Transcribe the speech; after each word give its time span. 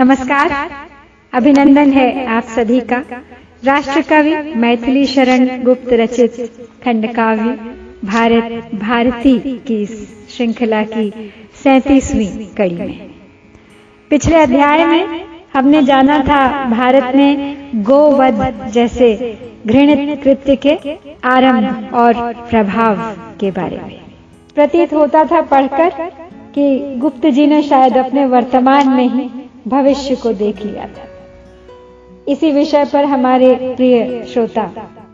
नमस्कार। 0.00 0.52
अभिनंदन 1.32 1.92
है 1.92 2.26
आप 2.26 2.42
सभी 2.42 2.80
का। 2.80 3.02
राष्ट्र 3.64 4.00
कवि 4.00 4.52
मैथिली 4.56 5.06
शरण 5.06 5.62
गुप्त 5.62 5.92
रचित 5.92 6.36
खंड 6.84 7.06
काव्य 7.14 7.50
भारत 8.04 8.70
भारती 8.74 9.38
की 9.38 9.84
श्रृंखला 9.86 10.82
की 10.82 11.32
सैतीसवीं 11.64 12.46
कड़ी 12.46 12.74
में। 12.74 13.10
पिछले 14.10 14.36
अध्याय 14.36 14.84
में 14.86 15.24
हमने 15.54 15.82
जाना 15.82 16.18
था 16.18 16.64
भारत 16.64 17.14
ने 17.16 17.56
गोवध 17.74 18.70
जैसे 18.72 19.38
घृणित 19.66 20.22
कृत्य 20.22 20.56
के 20.56 20.94
आरंभ 21.24 21.94
और 21.94 22.32
प्रभाव 22.50 22.96
के 23.40 23.50
बारे 23.50 23.76
में। 23.76 24.00
प्रतीत 24.54 24.94
होता 24.94 25.24
था 25.24 25.40
पढ़कर 25.42 25.90
कि 26.54 26.94
गुप्त 26.96 27.26
जी 27.26 27.46
ने 27.46 27.62
शायद 27.62 27.96
अपने 27.96 28.26
वर्तमान 28.26 28.88
में 28.88 29.08
ही 29.08 29.39
भविष्य 29.68 30.14
को 30.16 30.32
देख 30.32 30.64
लिया 30.64 30.86
था। 30.86 31.08
इसी 32.28 32.50
विषय 32.52 32.84
पर 32.84 33.04
हमारे 33.04 33.54
प्रिय 33.76 34.24
श्रोता, 34.24 34.62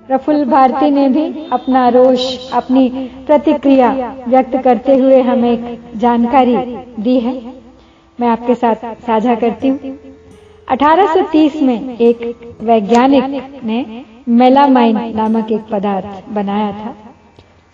प्रफुल्ल 0.06 0.45
भारती 0.45 0.91
ने 0.91 1.09
भी 1.09 1.48
अपना 1.52 1.88
रोष, 1.88 2.50
अपनी 2.52 2.88
प्रतिक्रिया 3.27 3.91
व्यक्त 4.28 4.56
करते 4.56 4.96
हुए 4.96 5.20
हमें 5.22 5.50
एक 5.52 5.98
जानकारी 5.98 6.56
दी 7.02 7.19
है। 7.20 7.34
मैं 8.19 8.28
आपके 8.28 8.55
साथ 8.55 8.74
साझा 9.06 9.34
करती 9.34 9.69
हूँ। 9.69 9.98
1830 10.69 11.60
में 11.62 11.98
एक 11.98 12.58
वैज्ञानिक 12.60 13.60
ने 13.64 14.05
मेलामाइन 14.28 14.97
नामक 15.16 15.52
एक 15.52 15.69
पदार्थ 15.72 16.28
बनाया 16.30 16.72
था, 16.72 16.94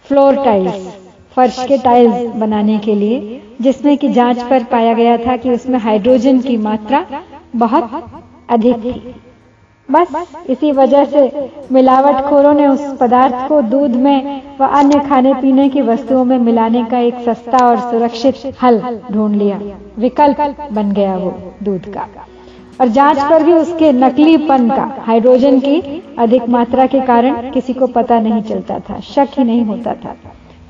फ्लोर 0.07 0.45
टाइल्स। 0.45 1.02
फर्श 1.37 1.65
के 1.69 1.79
टाइल्स 1.79 2.35
बनाने 2.37 2.79
के 2.79 2.95
लिए, 2.95 3.41
जिसमें 3.61 3.97
कि 3.99 4.09
जाँच 4.09 4.43
पर 4.43 4.65
पाया 4.65 4.93
गया 4.95 5.17
था 5.17 5.37
कि 5.37 5.51
उसमें 5.51 5.79
हाइड्रोजन 5.79 6.41
की 6.41 6.57
मात्रा 6.57 7.05
बहुत 7.57 8.03
अधिक 8.51 8.77
थी। 8.77 9.15
बस 9.89 10.15
इसी 10.51 10.71
वजह 10.73 11.05
से 11.05 11.51
मिलावटखोरों 11.73 12.53
ने 12.55 12.67
उस 12.67 12.81
पदार्थ 13.01 13.49
को 13.49 13.61
दूध 13.63 13.95
में 13.97 14.43
व 14.61 14.67
अन्य 14.67 14.99
खाने 15.01 15.33
पीने 15.35 15.69
की 15.69 15.83
वस्तुओं 15.83 16.25
में 16.25 16.39
मिलाने 16.39 16.85
का 16.85 16.99
एक 16.99 17.19
सस्ता 17.19 17.67
और 17.67 17.79
सुरक्षित 17.81 18.63
हल 18.63 18.81
ढूंढ 19.13 19.37
लिया। 19.37 19.61
विकल्प 19.99 20.69
बन 20.73 20.93
गया 20.93 21.17
वो 21.17 21.35
दूध 21.63 21.93
का। 21.95 22.07
और 22.81 22.89
जाँच 22.89 23.19
पर 23.31 23.43
भी 23.43 23.53
उसके 23.53 23.93
नकलीपन 23.93 24.69
का 24.71 24.85
हाइड्रोजन 24.99 25.59
की 25.61 25.81
अधिक 26.19 26.49
मात्रा 26.49 26.87
के 26.87 27.01
कारण 27.01 27.51
किसी 27.51 27.73
को 27.73 27.87
पता 27.87 28.21
नहीं 28.21 28.43
चलता 28.43 28.79
था, 28.81 29.01
शक 29.01 29.29
ही 29.39 29.45
नहीं 29.45 29.65
होता 29.65 29.95
था। 29.95 30.17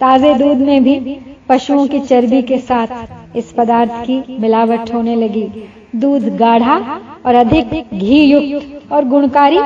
ताजे 0.01 0.35
दूध 0.35 0.59
में 0.59 0.83
भी 0.85 1.19
पशुओं 1.49 1.87
की 1.87 1.99
चर्बी 2.01 2.43
के 2.43 2.59
साथ 2.59 3.37
इस 3.37 3.53
पदार्थ 3.53 3.93
की 4.03 4.37
मिलावट 4.41 4.93
होने 4.95 5.17
लगी। 5.17 5.47
दूध 5.97 6.29
गाढ़ा 6.37 6.77
और 7.27 7.35
अधिक 7.35 7.91
घी 7.95 8.23
युक्त 8.25 8.93
और 8.93 9.05
गुणकारी 9.05 9.59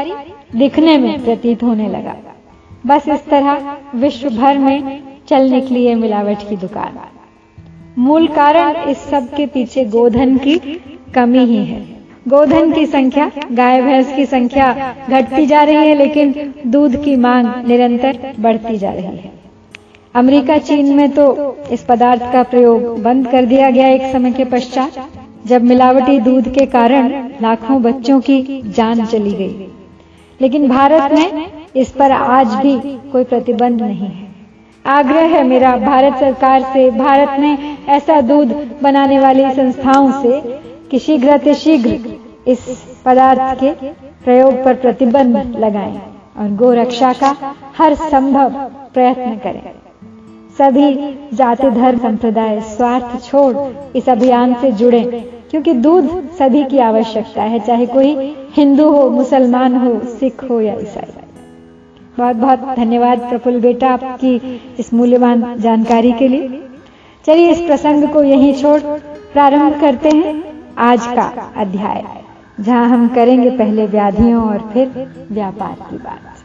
दिखने 0.58 0.98
में 0.98 1.24
प्रतीत 1.24 1.62
होने 1.62 1.88
लगा। 1.88 2.16
बस 2.86 3.08
इस 3.08 3.28
तरह 3.28 3.76
विश्व 3.94 4.28
भर 4.30 4.58
में 4.58 5.02
चल 5.28 5.50
निकली 5.50 5.86
है 5.86 5.94
मिलावट 5.94 6.48
की 6.48 6.56
दुकान। 6.56 6.98
मूल 7.98 8.26
कारण 8.28 8.76
इस 8.90 8.98
सब 8.98 9.28
के 9.34 9.46
पीछे 9.46 9.84
गोधन 9.84 10.36
की 10.38 10.58
कमी 11.14 11.44
ही 11.44 11.64
है। 11.64 11.80
गोधन 12.28 12.72
की 12.72 12.86
संख्या, 12.86 13.30
गाय 13.52 13.80
भैंस 13.82 14.14
की 14.16 14.26
संख्या 14.26 14.94
घटती 15.10 15.46
जा 15.46 15.62
रही 15.62 15.74
है, 15.74 15.94
लेकिन 15.94 16.54
दूध 16.66 17.04
की 17.04 17.16
मांग 17.16 17.46
निरंतर 17.68 18.34
बढ़ती 18.40 18.76
जा 18.78 18.92
रही 18.92 19.04
है। 19.04 19.35
अमेरिका, 20.16 20.58
चीन 20.58 20.94
में 20.94 21.10
तो 21.10 21.56
इस 21.70 21.82
पदार्थ 21.84 22.22
का 22.32 22.42
प्रयोग 22.42 23.02
बंद 23.02 23.28
कर 23.28 23.44
दिया 23.44 23.70
गया 23.70 23.88
एक 23.88 24.02
समय 24.12 24.32
के 24.32 24.44
पश्चात, 24.44 24.92
जब 25.46 25.62
मिलावटी 25.62 26.18
दूध 26.20 26.48
के 26.54 26.66
कारण 26.66 27.08
लाखों 27.42 27.82
बच्चों 27.82 28.20
की 28.20 28.62
जान 28.66 29.04
चली 29.06 29.32
गई। 29.32 29.68
लेकिन 30.40 30.68
भारत 30.68 31.12
में 31.12 31.46
इस 31.76 31.90
पर 31.90 32.12
आज 32.12 32.54
भी 32.54 32.98
कोई 33.12 33.24
प्रतिबंध 33.24 33.82
नहीं 33.82 34.08
है। 34.08 34.26
आग्रह 34.84 35.26
है 35.26 35.42
मेरा 35.44 35.76
भारत 35.76 36.18
सरकार 36.20 36.62
से, 36.62 36.90
भारत 36.90 37.40
में 37.40 37.76
ऐसा 37.88 38.20
दूध 38.20 38.54
बनाने 38.82 39.18
वाली 39.18 39.50
संस्थाओं 39.50 40.10
से 40.12 40.40
कि 40.90 40.98
शीघ्र 40.98 41.54
शीघ्र 41.54 41.98
इस 42.46 42.66
पदार्थ 43.04 43.60
के 43.60 43.72
प्रयोग 44.24 44.64
पर 44.64 44.74
प्रतिबंध 44.74 45.56
लगाएँ 45.58 46.00
और 46.38 46.54
गोरक्षा 46.54 47.12
का 47.12 47.54
हर 47.78 47.94
संभव 47.94 48.50
प्रयत्न 48.94 49.36
करें। 49.36 49.85
सभी 50.58 50.94
जाति, 51.34 51.70
धर्म, 51.70 51.98
संप्रदाय, 51.98 52.60
स्वार्थ 52.68 53.24
छोड़ 53.24 53.96
इस 53.96 54.08
अभियान 54.08 54.54
से 54.54 54.70
जुड़े, 54.72 55.02
क्योंकि 55.50 55.72
दूध 55.74 56.08
सभी 56.38 56.64
की 56.64 56.78
आवश्यकता 56.80 57.42
है, 57.42 57.58
चाहे 57.60 57.86
कोई 57.86 58.34
हिंदू 58.56 58.90
हो, 58.90 59.08
मुसलमान 59.10 59.76
हो, 59.76 59.98
सिख 60.10 60.44
हो 60.50 60.60
या 60.60 60.74
ईसाई। 60.74 61.12
बहुत 62.18 62.36
बहुत 62.36 62.76
धन्यवाद 62.76 63.18
प्रफुल्ल 63.20 63.60
बेटा 63.60 63.88
आपकी 63.88 64.60
इस 64.78 64.92
मूल्यवान 64.94 65.44
जानकारी 65.58 66.12
के 66.12 66.28
लिए। 66.28 66.62
चलिए 67.24 67.50
इस 67.50 67.60
प्रसंग 67.60 68.08
को 68.08 68.22
यहीं 68.22 68.52
छोड़ 68.54 68.80
प्रारंभ 69.32 69.80
करते 69.80 70.08
हैं 70.08 70.34
आज 70.80 71.06
का 71.08 71.52
अध्याय, 71.56 72.04
जहाँ 72.60 72.88
हम 72.88 73.06
करेंगे 73.08 73.50
पहले 73.50 73.86
व्याधियों 73.86 74.42
और 74.44 74.70
फिर 74.72 74.88
व्यापार 75.30 75.76
की 75.90 75.96
बात। 75.96 76.35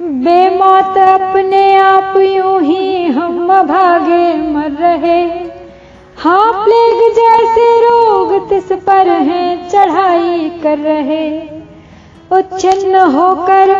बेमौत 0.00 0.96
अपने 0.98 1.74
आप 1.76 2.16
यूँ 2.16 2.60
ही 2.60 3.06
हम 3.06 3.48
भागे 3.64 4.34
मर 4.42 4.70
रहे। 4.72 5.22
हाँ 6.18 6.52
प्लेग 6.54 7.00
जैसे 7.14 7.64
रोग 7.80 8.48
तिस 8.48 8.72
पर 8.78 9.08
हैं, 9.08 9.68
चढ़ाई 9.68 10.48
कर 10.62 10.78
रहे। 10.78 11.26
उच्छिन्न 12.30 13.00
होकर 13.12 13.70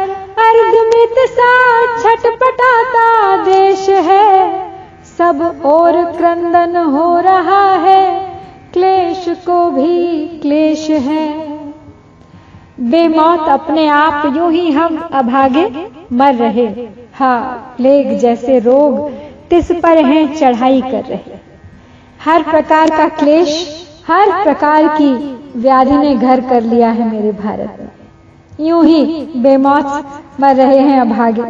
अर्धमृत 0.41 1.15
सा 1.31 1.53
छटपटाता 1.97 3.37
देश 3.45 3.89
है। 3.89 4.49
सब 5.19 5.63
और 5.67 6.05
क्रंदन 6.13 6.77
हो 6.87 7.19
रहा 7.21 7.63
है, 7.77 8.05
क्लेश 8.73 9.25
को 9.47 9.71
भी 9.71 10.27
क्लेश 10.43 10.89
है। 10.91 11.29
बेमौत 12.81 13.49
अपने 13.51 13.87
आप 13.89 14.37
यूँ 14.37 14.53
ही 14.53 14.71
हम 14.71 14.99
अभागे। 15.13 15.69
मर 16.13 16.35
रहे। 16.35 16.67
हा 17.15 17.37
प्लेग 17.77 18.19
जैसे 18.19 18.59
रोग 18.59 19.11
तिस 19.51 19.71
पर 19.83 20.05
हैं 20.05 20.25
चढ़ाई 20.35 20.81
कर 20.83 21.05
रहे। 21.05 21.39
हर 22.21 22.43
प्रकार 22.43 22.91
का 22.91 23.09
क्लेश, 23.09 23.51
हर 24.09 24.43
प्रकार 24.43 24.87
की 24.97 25.13
व्याधि 25.57 25.97
ने 25.97 26.15
घर 26.17 26.41
कर 26.41 26.63
लिया 26.63 26.91
है 26.91 27.11
मेरे 27.11 27.33
भारत 27.35 27.77
में। 27.81 28.67
यूँ 28.67 28.85
ही 28.87 29.05
बेमौत 29.37 30.41
मर 30.41 30.57
रहे 30.57 30.79
हैं 30.81 31.01
अभागे। 31.01 31.43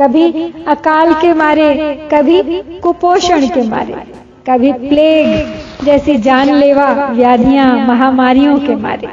कभी 0.00 0.52
अकाल 0.68 1.12
के 1.14 1.32
मारे, 1.34 1.74
कभी 2.12 2.42
कुपोषण 2.80 3.46
के 3.48 3.68
मारे, 3.68 3.94
कभी 4.48 4.72
प्लेग 4.72 5.84
जैसी 5.84 6.16
जानलेवा 6.18 6.92
व्याधियाँ 7.10 7.66
महामारियों 7.86 8.58
के 8.58 8.76
मारे। 8.76 9.08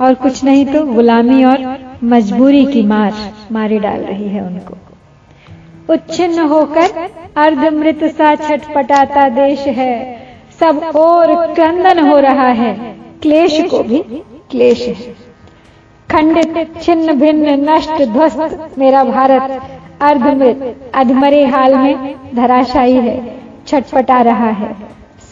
और 0.00 0.14
कुछ 0.14 0.42
नहीं 0.44 0.64
तो 0.66 0.84
गुलामी 0.86 1.44
और 1.44 1.58
मजबूरी 2.04 2.64
की 2.66 2.82
मार। 2.86 3.12
मारे 3.52 3.78
डाल 3.78 4.00
रही 4.00 4.28
है 4.28 4.42
उनको। 4.46 4.76
उच्छिन्न 5.92 6.38
होकर 6.40 7.08
अर्धमृत 7.36 8.04
सा 8.04 8.34
छटपटाता 8.34 9.28
देश 9.28 9.66
है। 9.68 10.18
सब 10.60 10.82
और 10.96 11.54
क्रंदन 11.54 11.98
हो 12.08 12.18
रहा 12.18 12.48
है। 12.48 12.72
क्लेश 13.22 13.60
को 13.70 13.82
भी 13.82 13.98
क्लेश 14.50 14.86
है। 14.88 14.94
खंडित 16.08 16.74
छिन्न 16.82 17.12
भिन्न 17.12 17.70
नष्ट 17.70 18.02
ध्वस्त 18.02 18.74
मेरा 18.78 19.04
भारत, 19.04 19.62
अर्धमृत, 20.00 20.90
अधमरे 20.94 21.44
हाल 21.46 21.74
में 21.74 22.14
धराशायी 22.34 22.96
है, 22.96 23.34
छटपटा 23.66 24.20
रहा 24.20 24.50
है। 24.50 24.74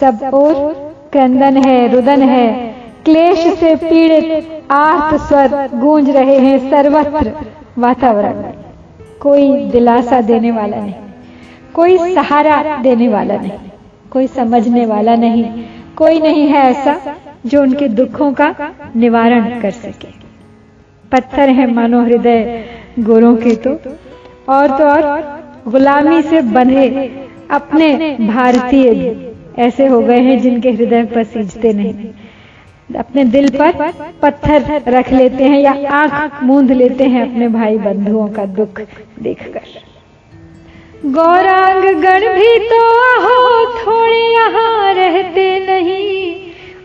सब 0.00 0.30
और 0.34 0.54
क्रंदन 1.12 1.56
है, 1.56 1.88
रुदन 1.88 2.22
है। 2.22 2.74
क्लेश 3.04 3.38
से 3.58 3.74
पीड़ित 3.76 4.62
आर्त 4.70 5.20
स्वर 5.20 5.68
गूंज 5.74 6.10
रहे 6.10 6.38
हैं 6.38 6.58
सर्वत्र। 6.70 7.32
वातावरण। 7.78 8.42
कोई 9.20 9.64
दिलासा 9.70 10.20
देने 10.20 10.50
वाला 10.50 10.76
नहीं। 10.76 10.94
कोई 11.74 12.14
सहारा 12.14 12.76
देने 12.76 13.08
वाला 13.08 13.36
नहीं। 13.36 13.52
कोई 14.10 14.26
समझने 14.26 14.86
वाला 14.86 15.16
नहीं। 15.16 15.64
कोई 15.96 16.20
नहीं 16.20 16.48
है 16.48 16.58
ऐसा 16.58 17.16
जो 17.46 17.62
उनके 17.62 17.88
दुखों 17.88 18.32
का 18.32 18.54
निवारण 18.96 19.60
कर 19.60 19.70
सके। 19.70 20.08
पत्थर 21.12 21.48
है 21.48 21.72
मानो 21.72 22.02
हृदय 22.02 22.64
गोरों 22.98 23.36
के 23.36 23.56
तो। 23.56 23.70
और 24.48 24.66
तो 24.66 24.84
और 24.84 25.40
गुलामी 25.68 26.22
से 26.22 26.40
बंधे 26.40 26.88
अपने 27.50 28.16
भारतीय 28.20 29.16
ऐसे 29.58 29.86
हो 29.86 30.00
गए 30.00 30.18
हैं 30.18 30.38
जिनके 30.38 30.70
हृदय 30.70 31.04
पर 31.04 31.22
सींचते 31.24 31.72
नहीं। 31.72 31.94
अपने 32.98 33.24
दिल 33.24 33.48
पर 33.48 33.72
पत्थर 34.22 34.82
रख 34.88 35.12
लेते 35.12 35.44
हैं 35.44 35.60
या 35.60 35.72
आँख 35.90 36.42
मूंद 36.42 36.72
लेते 36.72 37.04
हैं 37.04 37.30
अपने 37.30 37.48
भाई 37.48 37.78
बंधुओं 37.78 38.28
का 38.28 38.44
दुख 38.44 38.80
देखकर। 39.22 39.60
गौरांग 41.06 41.82
गण 41.82 42.20
भी 42.34 42.58
तो 42.58 42.80
हो 43.20 43.64
थोड़े 43.78 44.32
यहाँ 44.32 44.94
रहते 44.94 45.66
नहीं। 45.66 46.36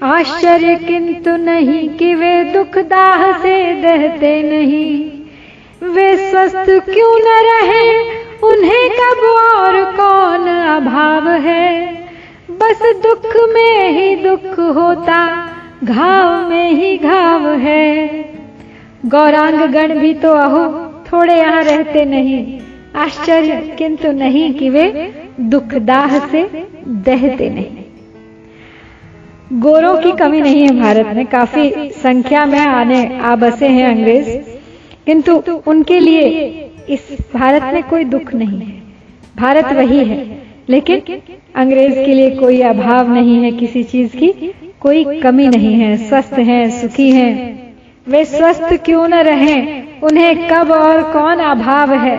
आश्चर्य 0.04 0.76
किंतु 0.76 1.36
नहीं 1.36 1.90
कि 1.90 2.16
वे 2.16 2.44
दुख 2.44 2.78
दाह 2.78 3.32
से 3.32 3.74
दहते 3.74 4.42
नहीं। 4.44 5.12
वे 5.90 6.32
स्वस्थ 6.32 6.70
क्यों 6.70 7.18
न 7.20 7.42
रहे, 7.46 8.00
उन्हें 8.42 8.90
कब 8.90 9.26
और 9.28 9.84
कौन 9.92 10.48
अभाव 10.48 11.30
है? 11.30 11.94
बस 12.52 12.82
दुख 13.04 13.36
में 13.54 13.92
ही 13.92 14.16
दुख 14.16 14.60
होता 14.60 15.52
घाव 15.86 16.50
में 16.50 16.72
ही 16.72 16.98
घाव 16.98 17.50
है। 17.50 18.08
गौरांग 19.06 19.60
गण 19.60 20.00
भी 20.00 20.14
तो 20.14 20.32
अहो, 20.32 20.94
थोड़े 21.14 21.38
यहाँ 21.38 21.64
रहते 21.64 22.06
नहीं। 22.06 22.60
आश्चर्य 22.96 23.76
किंतु 23.78 24.12
नहीं 24.12 24.54
कि 24.54 24.70
वे 24.70 25.14
दुखदाह 25.42 26.28
से 26.28 26.68
दहते 26.88 27.50
नहीं। 27.50 27.78
गोरों 29.62 29.98
की 29.98 30.12
कमी 30.12 30.42
नहीं 30.42 30.62
है 30.62 30.80
भारत 30.80 31.08
में। 31.16 31.26
काफ़ी 31.26 31.90
संख्या 31.90 32.46
में 32.46 32.60
आने, 32.60 33.20
आ 33.20 33.36
बसे 33.36 33.68
हैं 33.68 33.96
अंग्रेज़। 33.96 34.30
किंतु 35.06 35.62
उनके 35.68 36.00
लिए 36.00 36.22
इस 36.90 37.18
भारत 37.36 37.64
में 37.74 37.84
कोई 37.84 38.04
दुख 38.04 38.34
नहीं 38.34 38.60
है। 38.60 38.84
भारत 39.38 39.66
वही 39.66 40.06
है। 40.06 40.35
लेकिन 40.70 41.02
अंग्रेज़ 41.56 41.96
के 41.96 42.14
लिए 42.14 42.30
कोई 42.32 42.62
अभाव 42.62 43.14
नहीं 43.14 43.44
है 43.44 43.52
किसी 43.52 43.84
चीज़ 43.84 44.16
की, 44.18 44.28
कोई 44.80 45.20
कमी 45.20 45.48
नहीं 45.48 45.74
है, 45.74 45.96
स्वस्थ 45.98 46.34
हैं, 46.34 46.70
सुखी 46.72 47.10
हैं। 47.12 47.34
वे 48.08 48.24
स्वस्थ 48.26 48.74
क्यों 48.86 49.08
न 49.08 49.14
रहें? 49.14 49.84
उन्हें 50.02 50.48
कब 50.50 50.72
और 50.72 51.02
कौन 51.04 51.40
अभाव 51.40 51.94
है? 51.94 52.18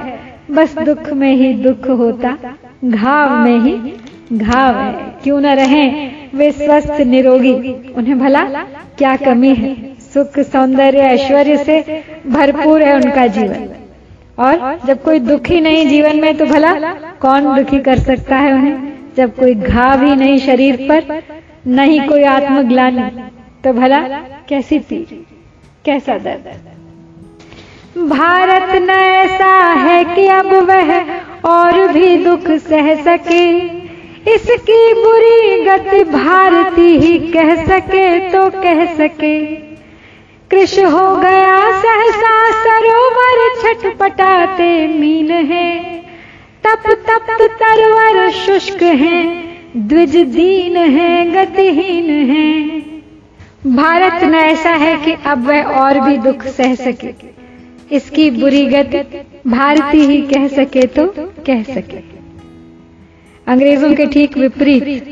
बस 0.50 0.78
दुख 0.78 1.12
में 1.12 1.32
ही 1.32 1.52
दुख 1.52 1.88
होता, 1.90 2.36
घाव 2.84 3.36
में 3.38 3.58
ही 3.58 3.92
घाव 4.32 4.76
है। 4.76 4.92
क्यों 5.22 5.40
न 5.40 5.46
रहें? 5.46 6.10
वे 6.34 6.50
स्वस्थ, 6.52 7.00
निरोगी, 7.00 7.52
उन्हें 7.92 8.18
भला 8.18 8.44
क्या 8.98 9.16
कमी 9.16 9.54
है? 9.54 9.74
सुख, 10.14 10.38
सौंदर्य, 10.38 10.98
ऐश्वर्य 10.98 11.56
से 11.56 12.02
भरपूर 12.26 12.82
है 12.82 12.94
उनका 12.96 13.26
जीवन। 13.26 13.68
और 14.38 14.78
जब 14.86 15.02
कोई 15.02 15.18
दुखी 15.18 15.60
नहीं 15.60 15.86
जीवन 15.86 16.20
में 16.20 16.36
तो 16.36 16.46
भला 16.46 16.72
कौन 17.20 17.54
दुखी 17.56 17.78
कर 17.80 17.98
सकता 17.98 18.36
है 18.36 18.52
उन्हें? 18.52 18.92
जब 19.16 19.34
कोई 19.36 19.54
घाव 19.54 20.04
ही 20.04 20.14
नहीं 20.16 20.38
शरीर 20.38 20.76
पर, 20.88 21.22
नहीं 21.66 22.00
कोई 22.08 22.22
आत्मग्लानी 22.24 23.10
तो 23.64 23.72
भला 23.72 24.00
कैसी 24.48 24.78
पीर 24.78 25.24
कैसा 25.84 26.18
दर्द? 26.18 26.44
भारत 28.08 28.74
न 28.82 28.90
ऐसा 28.90 29.54
है 29.74 30.02
कि 30.04 30.26
अब 30.28 30.52
वह 30.68 30.92
और 31.44 31.86
भी 31.92 32.16
दुख 32.24 32.50
सह 32.60 32.94
सके। 33.02 33.46
इसकी 34.26 34.94
बुरी 34.94 35.64
गति 35.64 36.02
भारती 36.04 36.96
ही 36.98 37.18
कह 37.32 37.54
सके 37.64 38.18
तो 38.30 38.48
कह 38.52 38.84
सके। 38.94 39.36
कृष 40.50 40.78
हो 40.78 41.16
गया 41.16 41.56
सहसा 41.80 42.34
सरोवर 42.62 43.38
छटपटाते 43.62 44.86
मीन 44.88 45.30
है। 45.30 46.05
तप 46.66 46.86
तप 47.08 47.26
तरवर 47.60 48.30
शुष्क 48.30 48.82
है, 48.82 49.22
द्विज 49.76 50.16
दीन 50.16 50.76
है, 50.76 51.10
गतिहीन 51.30 52.10
है। 52.30 52.80
भारत 53.76 54.24
न 54.24 54.34
ऐसा 54.34 54.70
है 54.70 54.96
कि 54.96 55.12
अब 55.26 55.46
वह 55.46 55.62
और 55.74 56.00
भी 56.00 56.16
दुख 56.18 56.46
सह 56.46 56.74
सके। 56.74 57.12
इसकी 57.90 58.30
बुरी 58.30 58.64
गति 58.66 59.00
भारती 59.46 60.00
ही 60.00 60.20
कह 60.22 60.46
सके 60.48 60.86
तो 60.86 61.06
कह 61.46 61.62
सके। 61.62 62.00
अंग्रेज़ों 63.46 63.94
के 63.94 64.06
ठीक 64.06 64.36
विपरीत 64.38 65.04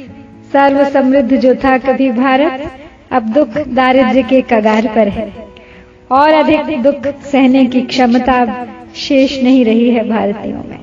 सर्व 0.52 0.84
समृद्ध 0.84 1.36
जो 1.36 1.54
था 1.54 1.76
कभी 1.78 2.10
भारत, 2.12 2.70
अब 3.12 3.32
दुख 3.32 3.58
दारिद्र्य 3.68 4.22
के 4.22 4.40
कगार 4.50 4.86
पर 4.94 5.08
है। 5.08 5.32
और 6.10 6.34
अधिक 6.34 6.82
दुख 6.82 7.06
सहने 7.22 7.64
की 7.66 7.80
क्षमता 7.82 8.66
शेष 8.96 9.42
नहीं 9.42 9.64
रही 9.64 9.90
है 9.90 10.08
भारतीयों 10.08 10.64
में। 10.64 10.73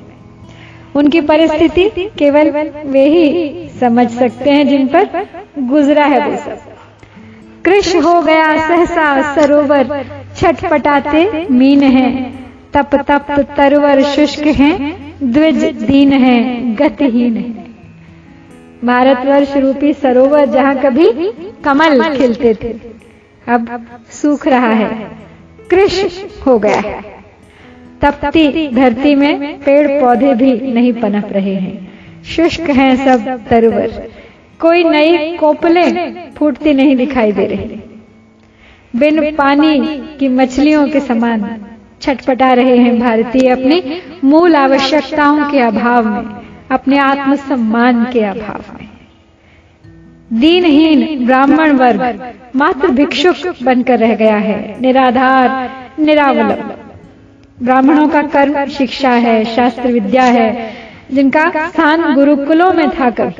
उनकी 0.94 1.20
परिस्थिति 1.20 2.08
केवल 2.18 2.50
वे 2.86 3.04
ही 3.08 3.68
समझ 3.80 4.08
सकते 4.10 4.50
हैं 4.50 4.66
जिन 4.68 4.86
पर 4.88 5.26
गुजरा 5.58 6.04
है 6.04 6.26
वो 6.28 6.36
सब। 6.36 6.58
कृष 7.64 7.94
हो 7.96 8.20
गया 8.22 8.68
सहसा 8.68 9.34
सरोवर, 9.34 10.04
छटपटाते 10.36 11.46
मीन 11.50 11.82
है। 11.82 12.10
तप 12.74 12.94
तप 13.08 13.26
तरवर 13.56 14.02
शुष्क 14.04 14.46
है, 14.56 14.72
द्विज 15.22 15.64
दीन 15.82 16.12
है, 16.12 16.40
गतिहीन 16.74 17.36
है। 17.36 17.50
भारतवर्ष 18.84 19.56
रूपी 19.56 19.92
सरोवर 19.92 20.44
जहाँ 20.46 20.74
कभी 20.76 21.10
कमल 21.64 22.02
खिलते 22.16 22.54
थे, 22.54 22.74
अब 23.46 23.86
सूख 24.12 24.46
रहा 24.46 24.72
है। 24.72 25.10
कृष 25.70 26.24
हो 26.46 26.58
गया 26.58 26.80
है। 26.80 27.21
तपती 28.02 28.68
धरती 28.68 29.14
में 29.14 29.58
पेड़ 29.58 30.00
पौधे 30.00 30.34
भी 30.34 30.72
नहीं 30.72 30.92
पनप 30.92 31.28
रहे 31.32 31.54
हैं। 31.54 31.92
शुष्क 32.24 32.60
हैं 32.60 32.96
सब 32.96 33.40
तरुवर। 33.48 34.10
कोई 34.60 34.84
नई 34.84 35.36
कोपले 35.36 36.10
फूटती 36.30 36.74
नहीं 36.74 36.96
दिखाई 36.96 37.32
दे 37.32 37.46
रही। 37.46 37.80
बिन 38.96 39.34
पानी 39.34 39.80
की 40.20 40.28
मछलियों 40.28 40.88
के 40.88 41.00
समान 41.00 41.64
छटपटा 42.00 42.52
रहे 42.52 42.76
हैं 42.76 42.98
भारतीय 43.00 43.48
अपनी 43.48 43.82
मूल 44.24 44.56
आवश्यकताओं 44.56 45.50
के 45.50 45.58
अभाव 45.58 46.08
में, 46.08 46.24
अपने 46.70 46.98
आत्मसम्मान 46.98 48.04
के 48.04 48.20
अभाव 48.20 48.74
में। 48.74 48.88
दीनहीन 50.40 51.26
ब्राह्मण 51.26 51.72
वर्ग 51.72 52.32
मात्र 52.56 52.88
भिक्षुक 52.88 53.36
बनकर 53.62 53.98
रह 53.98 54.14
गया 54.14 54.36
है। 54.36 54.76
निराधार, 54.80 55.70
निरावलंब। 55.98 56.81
ब्राह्मणों 57.62 58.08
का 58.08 58.22
कर्म, 58.22 58.64
शिक्षा 58.66 59.10
है, 59.10 59.44
शास्त्र 59.44 59.88
विद्या 59.88 60.22
है, 60.22 60.72
जिनका 61.12 61.68
स्थान 61.68 62.14
गुरुकुलों 62.14 62.72
में 62.72 62.90
था 62.90 63.10
कर। 63.10 63.32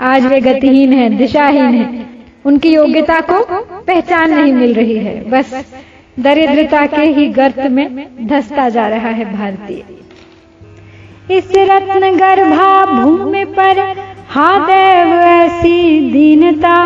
आज 0.00 0.26
वे 0.26 0.40
गतिहीन 0.40 0.92
है, 0.92 1.08
दिशाहीन 1.08 1.64
है। 1.64 2.06
उनकी 2.44 2.74
योग्यता 2.74 3.20
को 3.20 3.44
पहचान 3.80 4.34
नहीं 4.34 4.52
मिल 4.52 4.74
रही 4.74 4.98
है। 4.98 5.30
बस 5.30 5.74
दरिद्रता 6.20 6.86
के 6.86 7.00
ही 7.00 7.28
गर्त 7.28 7.58
में 7.58 8.06
धसता 8.26 8.68
जा 8.68 8.88
रहा 8.88 9.08
है 9.08 9.36
भारतीय। 9.36 9.84
इस 11.36 11.52
रत्न 11.56 12.16
गर्भा 12.16 13.02
भूमि 13.02 13.44
पर 13.44 13.78
हा 14.28 14.58
देव 14.58 15.14
ऐसी 15.20 16.10
दीनता 16.10 16.76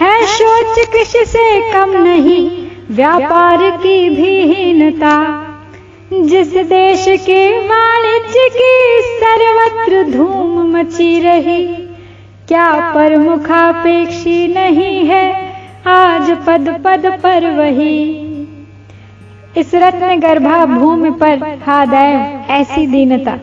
है। 0.00 0.26
शोच 0.26 0.86
किसी 0.88 1.24
से 1.24 1.72
कम 1.72 2.02
नहीं, 2.02 2.66
व्यापार 2.90 3.70
की 3.70 4.08
भी 4.10 4.54
हीनता। 4.54 5.43
जिस 6.12 6.52
देश 6.66 7.04
के 7.20 7.40
वाणिज्य 7.60 8.48
की 8.52 9.00
सर्वत्र 9.18 10.02
धूम 10.10 10.58
मची 10.72 11.20
रही, 11.20 11.64
क्या 12.48 12.92
पर 12.94 13.16
मुखापेक्षी 13.16 14.46
नहीं 14.48 15.04
है 15.06 15.24
आज 15.86 16.30
पद 16.46 16.68
पद 16.84 17.06
पर 17.22 17.50
वही। 17.50 17.96
इस 19.56 19.74
रत्न 19.74 20.18
गर्भा 20.20 20.64
भूमि 20.66 21.10
पर 21.10 21.42
हा 21.66 21.84
दैव 21.86 22.52
ऐसी 22.52 22.86
दीनता 22.86 23.38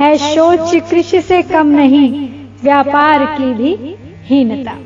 है, 0.00 0.16
शोच 0.18 0.74
कृषि 0.90 1.20
से 1.20 1.42
कम 1.42 1.66
नहीं, 1.66 2.28
व्यापार 2.62 3.24
की 3.38 3.52
भी 3.54 3.96
हीनता। 4.26 4.76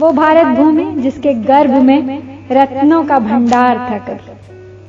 वो 0.00 0.12
भारत 0.12 0.56
भूमि 0.56 0.90
जिसके 1.02 1.34
गर्भ 1.44 1.74
में 1.82 2.00
रत्नों 2.52 3.04
का 3.04 3.18
भंडार 3.18 3.78
था 3.90 3.98
कर 3.98 4.27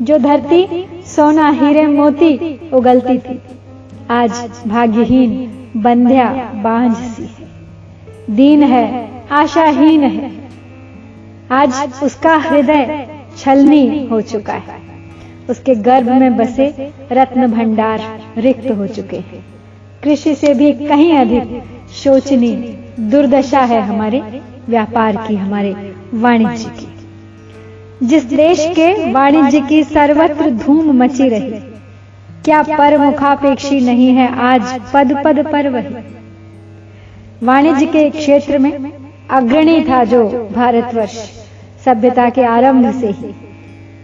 जो 0.01 0.17
धरती, 0.17 0.85
सोना, 1.05 1.49
हीरे, 1.49 1.87
मोती 1.87 2.59
उगलती 2.73 3.17
थी। 3.17 3.39
आज 4.11 4.51
भाग्यहीन, 4.67 5.51
बंध्या 5.77 6.51
बांझ 6.55 6.97
सी 6.97 7.23
है। 7.23 8.35
दीन 8.35 8.63
है, 8.63 9.11
आशाहीन 9.31 10.03
है। 10.03 10.31
आज 11.51 11.93
उसका 12.03 12.37
हृदय 12.37 13.07
छलनी 13.37 14.07
हो 14.11 14.21
चुका 14.21 14.53
है। 14.53 14.79
उसके 15.49 15.75
गर्भ 15.75 16.09
में 16.09 16.37
बसे 16.37 16.93
रत्न 17.11 17.47
भंडार 17.47 18.21
रिक्त 18.37 18.71
हो 18.71 18.87
चुके 18.87 19.17
हैं। 19.17 19.45
कृषि 20.03 20.35
से 20.35 20.53
भी 20.53 20.73
कहीं 20.73 21.13
अधिक 21.13 21.63
शोचनीय 21.93 22.79
दुर्दशा 22.99 23.59
है 23.59 23.81
हमारे, 23.81 24.41
व्यापार 24.69 25.15
की 25.15 25.35
हमारे 25.35 25.93
वाणिज्य 26.13 26.69
की। 26.69 26.88
जिस 28.03 28.23
देश 28.23 28.59
के 28.69 29.11
वाणिज्य 29.11 29.59
की 29.59 29.83
सर्वत्र 29.83 30.49
धूम 30.49 30.91
मची 30.93 31.29
रही। 31.29 31.51
क्या 32.45 32.61
पर 32.61 32.97
मुखापेक्षी 32.97 33.79
नहीं 33.79 34.09
है 34.09 34.27
आज 34.41 34.79
पद 34.93 35.21
पद 35.25 35.39
पर 35.51 35.69
वही। 35.69 35.95
वाणिज्य 37.43 37.85
के 37.85 38.09
क्षेत्र 38.09 38.57
में 38.57 38.71
अग्रणी 39.29 39.81
था 39.81 40.03
जो 40.03 40.49
भारतवर्ष, 40.55 41.17
सभ्यता 41.85 42.29
के 42.29 42.43
आरंभ 42.43 42.99
से 42.99 43.07
ही। 43.07 43.33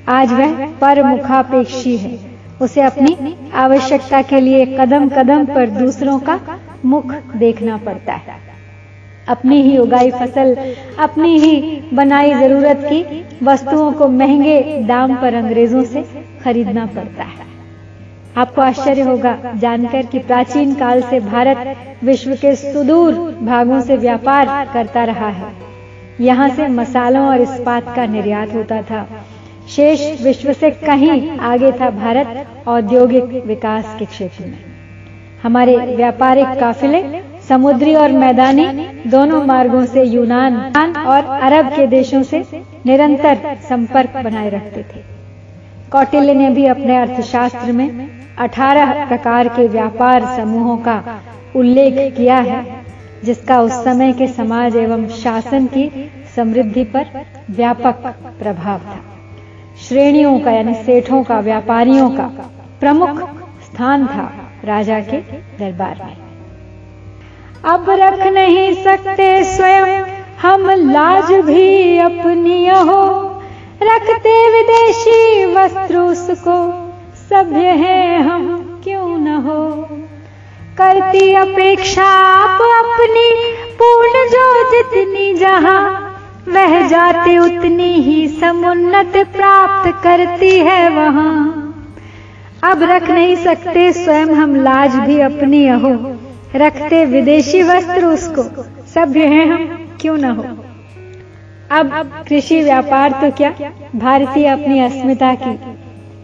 आज 0.07 0.33
वह 0.33 0.65
पर 0.81 1.03
मुखापेक्षी 1.03 1.97
है। 1.97 2.19
उसे 2.61 2.81
अपनी 2.81 3.35
आवश्यकता 3.53 4.21
के 4.21 4.39
लिए 4.39 4.65
कदम 4.65 5.09
कदम 5.09 5.45
पर 5.45 5.69
दूसरों 5.69 6.19
का 6.19 6.39
मुख 6.85 7.13
देखना 7.35 7.77
पड़ता 7.77 8.13
है। 8.13 8.54
अपनी 9.27 9.61
ही 9.61 9.77
उगाई 9.77 10.11
फ़सल, 10.11 10.55
अपनी 10.99 11.39
ही 11.39 11.81
बनाई 11.93 12.33
ज़रूरत 12.33 12.81
की 12.83 13.23
वस्तुओं 13.43 13.91
को 13.91 14.07
महँगे 14.07 14.61
दाम 14.87 15.15
पर 15.15 15.33
अंग्रेज़ों 15.33 15.83
से 15.83 16.03
खरीदना 16.43 16.85
पड़ता 16.85 17.23
है। 17.23 17.53
आपको 18.37 18.61
आश्चर्य 18.61 19.01
होगा, 19.01 19.37
जानकर 19.55 20.05
कि 20.05 20.19
प्राचीन 20.19 20.73
काल 20.73 21.01
से 21.01 21.19
भारत 21.19 21.75
विश्व 22.03 22.33
के 22.35 22.55
सुदूर 22.55 23.13
भागों 23.41 23.81
से 23.81 23.97
व्यापार 23.97 24.69
करता 24.73 25.03
रहा 25.03 25.29
है। 25.29 25.53
यहाँ 26.21 26.49
से 26.49 26.67
मसालों 26.67 27.25
और 27.27 27.41
इस्पात 27.41 27.95
का 27.95 28.05
निर्यात 28.05 28.53
होता 28.53 28.81
था। 28.81 29.07
शेष 29.69 30.21
विश्व 30.21 30.53
से 30.53 30.69
कहीं 30.71 31.37
आगे 31.39 31.71
था 31.71 31.89
भारत 31.89 32.67
औद्योगिक 32.67 33.43
विकास 33.45 33.95
के 33.99 34.05
क्षेत्र 34.05 34.45
में। 34.45 34.57
हमारे 35.43 35.77
व्यापारिक 35.95 36.59
काफिले 36.59 37.01
समुद्री 37.49 37.93
और 37.95 38.11
मैदानी 38.11 38.65
दोनों 39.07 39.43
मार्गों 39.45 39.85
से 39.85 40.03
यूनान 40.03 40.55
और 40.97 41.25
अरब 41.41 41.67
के 41.73 41.87
देशों 41.87 42.21
से 42.23 42.39
निरंतर 42.85 43.57
संपर्क 43.69 44.17
बनाए 44.23 44.49
रखते 44.49 44.83
थे। 44.83 45.03
कौटिल्य 45.91 46.33
ने 46.33 46.49
भी 46.49 46.65
अपने 46.65 46.95
अर्थशास्त्र 46.97 47.71
में 47.71 48.09
18 48.39 49.05
प्रकार 49.07 49.47
के 49.47 49.67
व्यापार 49.67 50.25
समूहों 50.37 50.77
का 50.77 51.03
उल्लेख 51.55 52.15
किया 52.15 52.37
है, 52.39 52.63
जिसका 53.23 53.61
उस 53.61 53.83
समय 53.83 54.13
के 54.13 54.27
समाज 54.27 54.75
एवं 54.75 55.07
शासन 55.13 55.67
की 55.67 55.89
समृद्धि 56.35 56.83
पर 56.83 57.25
व्यापक 57.51 58.03
प्रभाव 58.39 58.79
था। 58.79 58.99
श्रेणियों 59.87 60.39
का 60.39 60.51
यानी 60.51 60.73
सेठों 60.73 61.23
का, 61.23 61.39
व्यापारियों 61.39 62.09
का 62.09 62.27
प्रमुख 62.79 63.21
स्थान 63.63 64.07
था 64.07 64.31
राजा 64.65 64.99
के 64.99 65.17
दरबार 65.59 66.03
में। 66.05 66.24
अब 67.65 67.85
रख 67.89 68.27
नहीं 68.27 68.83
सकते 68.83 69.43
स्वयं। 69.43 70.03
हम 70.41 70.69
लाज 70.69 71.31
भी 71.31 71.97
अपनी 71.97 72.69
हो 72.69 73.25
रखते 73.83 74.49
विदेशी 74.49 75.45
वस्त्र 75.45 75.97
उसको। 75.97 76.85
सभ्य 77.29 77.65
है 77.65 78.21
हम, 78.21 78.81
क्यों 78.83 79.17
न 79.17 79.27
हो? 79.27 79.87
करती 80.77 81.33
अपेक्षा 81.33 82.03
आप 82.03 82.85
अपनी, 82.85 83.53
पूर्ण 83.73 84.29
जो 84.29 84.71
जितनी 84.71 85.33
जहाँ। 85.33 86.01
वह 86.47 86.87
जाते 86.87 87.37
उतनी 87.37 87.93
ही 87.93 88.27
समुन्नत 88.27 89.13
प्राप्त 89.35 90.03
करती 90.03 90.59
है 90.59 90.89
वहाँ। 90.89 91.61
अब 92.63 92.83
रख 92.83 93.09
नहीं 93.09 93.35
सकते 93.35 93.93
स्वयं, 93.93 94.27
हम 94.27 94.55
लाज 94.55 94.95
भी 94.95 95.19
अपनी 95.19 95.67
अहो। 95.67 96.14
रखते 96.55 97.05
विदेशी 97.05 97.63
वस्त्र 97.63 98.05
उसको। 98.05 98.43
सभ्य 98.85 99.25
हैं 99.25 99.45
हम, 99.45 99.89
क्यों 100.01 100.17
ना 100.17 100.31
हो? 100.31 100.43
अब 101.71 102.13
कृषि 102.27 102.61
व्यापार 102.61 103.11
तो 103.11 103.31
क्या? 103.31 103.53
भारतीय 103.95 104.47
अपनी 104.47 104.79
अस्मिता 104.79 105.33
की, 105.35 105.57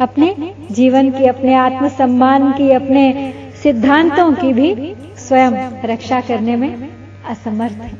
अपने 0.01 0.53
जीवन 0.71 1.11
की, 1.11 1.25
अपने 1.25 1.55
आत्मसम्मान 1.55 2.51
की, 2.51 2.71
अपने 2.71 3.33
सिद्धांतों 3.63 4.33
की 4.33 4.53
भी 4.53 4.95
स्वयं 5.17 5.51
रक्षा 5.85 6.21
करने 6.21 6.55
में 6.55 6.89
असमर्थ 7.29 7.73
है। 7.73 7.91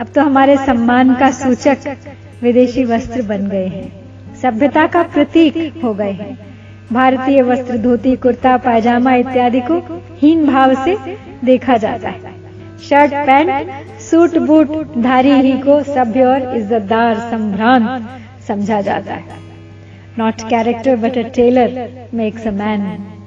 अब 0.00 0.06
तो 0.06 0.20
हमारे 0.20 0.56
सम्मान 0.56 1.14
का 1.14 1.30
सूचक 1.30 1.96
विदेशी 2.42 2.84
वस्त्र 2.84 3.22
बन 3.22 3.46
गए 3.48 3.66
हैं। 3.66 3.92
सभ्यता 4.42 4.86
का 4.86 5.02
प्रतीक 5.02 5.80
हो 5.84 5.94
गए 5.94 6.10
हैं। 6.10 6.53
भारतीय 6.92 7.42
वस्त्र 7.42 7.76
धोती 7.78 8.14
कुर्ता 8.16 8.56
पायजामा 8.56 9.14
इत्यादि 9.14 9.60
को 9.60 9.78
हीन 10.18 10.46
भाव 10.46 10.74
से 10.84 10.96
देखा 11.44 11.76
जाता 11.76 12.08
है। 12.08 12.32
शर्ट 12.88 13.12
पैंट 13.26 14.00
सूट 14.00 14.36
बूट 14.38 14.96
धारी 14.98 15.30
ही 15.30 15.52
को 15.58 15.82
सभ्य 15.84 16.24
और 16.24 16.56
इज्जतदार 16.56 17.18
संभ्रांत 17.30 18.08
समझा 18.48 18.80
जाता 18.80 19.14
है। 19.14 19.42
Not 20.18 20.42
character 20.50 20.96
but 20.96 21.18
a 21.18 21.22
tailor 21.28 21.88
makes 22.14 22.46
a 22.46 22.50
man 22.50 22.80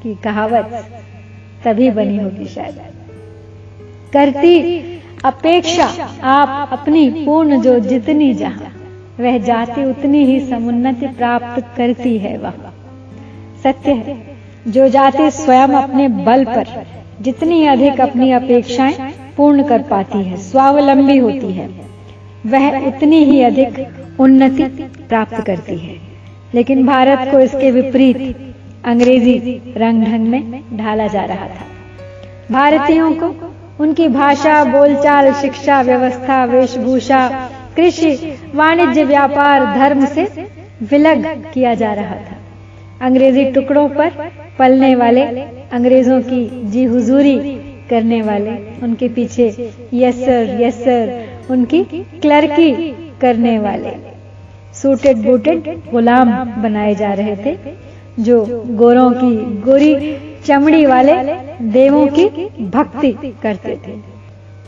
की 0.04 0.16
कहावत 0.16 0.86
तभी 1.66 1.90
बनी 1.92 2.18
होगी 2.18 2.46
शायद। 2.46 2.80
करती 4.14 4.80
अपेक्षा 5.26 5.86
आप 6.24 6.70
अपनी 6.72 7.10
पूर्ण 7.26 7.62
जो 7.62 7.80
जितनी 7.80 8.34
जहाँ 8.34 8.72
वह 9.20 9.38
जाति 9.38 9.84
उतनी 9.84 10.26
ही 10.26 10.40
समुन्नति 10.40 11.08
प्राप्त 11.08 11.66
करती 11.78 12.18
है। 12.18 12.38
वह। 12.38 12.54
सत्य 13.64 13.92
है। 13.92 14.38
जो 14.68 14.88
जाति 14.88 15.32
स्वयं 15.32 15.68
अपने 15.68 16.08
बल 16.08 16.46
पर, 16.46 16.66
जितनी 17.22 17.66
अधिक 17.66 18.02
अपनी 18.02 18.32
अपेक्षाएँ 18.32 18.94
पूर्ण 19.38 19.64
कर 19.64 19.82
पाती 19.82 20.24
है, 20.24 20.38
स्वावलंबी 20.38 21.18
होती 21.18 21.54
है, 21.54 21.70
वह 22.46 22.88
उतनी 22.88 23.24
ही 23.24 23.42
अधिक 23.42 23.88
उन्नति 24.20 24.64
प्राप्त 25.10 25.42
करती 25.42 25.78
है। 25.78 25.96
लेकिन 26.54 26.86
भारत 26.86 27.32
को 27.32 27.40
इसके 27.40 27.72
विपरीत 27.72 28.54
अंग्रेज़ी 28.86 29.62
रंग 29.78 30.04
ढंग 30.04 30.28
में 30.28 30.62
ढाला 30.78 31.08
जा 31.08 31.26
रहा 31.26 31.48
था। 31.48 31.66
भारतीयों 32.52 33.14
को 33.14 33.54
उनकी 33.80 34.08
भाषा, 34.08 34.64
बोलचाल, 34.64 35.34
शिक्षा, 35.34 35.82
व्यवस्था, 35.82 36.46
वेशभूषा, 36.46 37.50
कृषि, 37.76 38.38
वाणिज्य, 38.56 39.04
व्यापार, 39.04 39.66
धर्म 39.66 40.06
से 40.06 40.48
विलग 40.82 41.52
किया 41.54 41.74
जा 41.74 41.94
रहा 41.94 42.16
था। 42.16 42.37
अंग्रेज़ी 43.02 43.44
टुकड़ों 43.52 43.88
पर 43.90 44.30
पलने 44.60 44.94
वाले 44.96 45.24
अंग्रेज़ों 45.72 46.22
की 46.22 46.70
जी 46.72 46.84
हुजूरी 46.86 47.38
करने 47.90 48.22
वाले, 48.22 48.52
उनके 48.84 49.08
पीछे 49.10 49.48
यस 49.94 50.16
सर 50.16 50.58
यस 50.62 50.84
सर 50.84 51.52
उनकी 51.52 51.84
क्लर्की 52.22 52.72
करने 53.22 53.58
वाले। 53.60 53.92
सूटेड 54.74 55.18
बूटेड 55.18 55.68
गुलाम 55.92 56.32
बनाए 56.64 56.96
जा 56.96 57.14
रहे 57.14 57.36
थे, 57.36 57.56
जो 58.20 58.44
गोरों 58.78 59.12
की 59.14 59.36
गोरी 59.62 59.94
चमड़ी 60.46 60.86
वाले 60.86 61.16
देवों 61.72 62.06
की 62.10 62.26
भक्ति 62.62 63.12
करते 63.44 63.76
थे। 63.88 63.96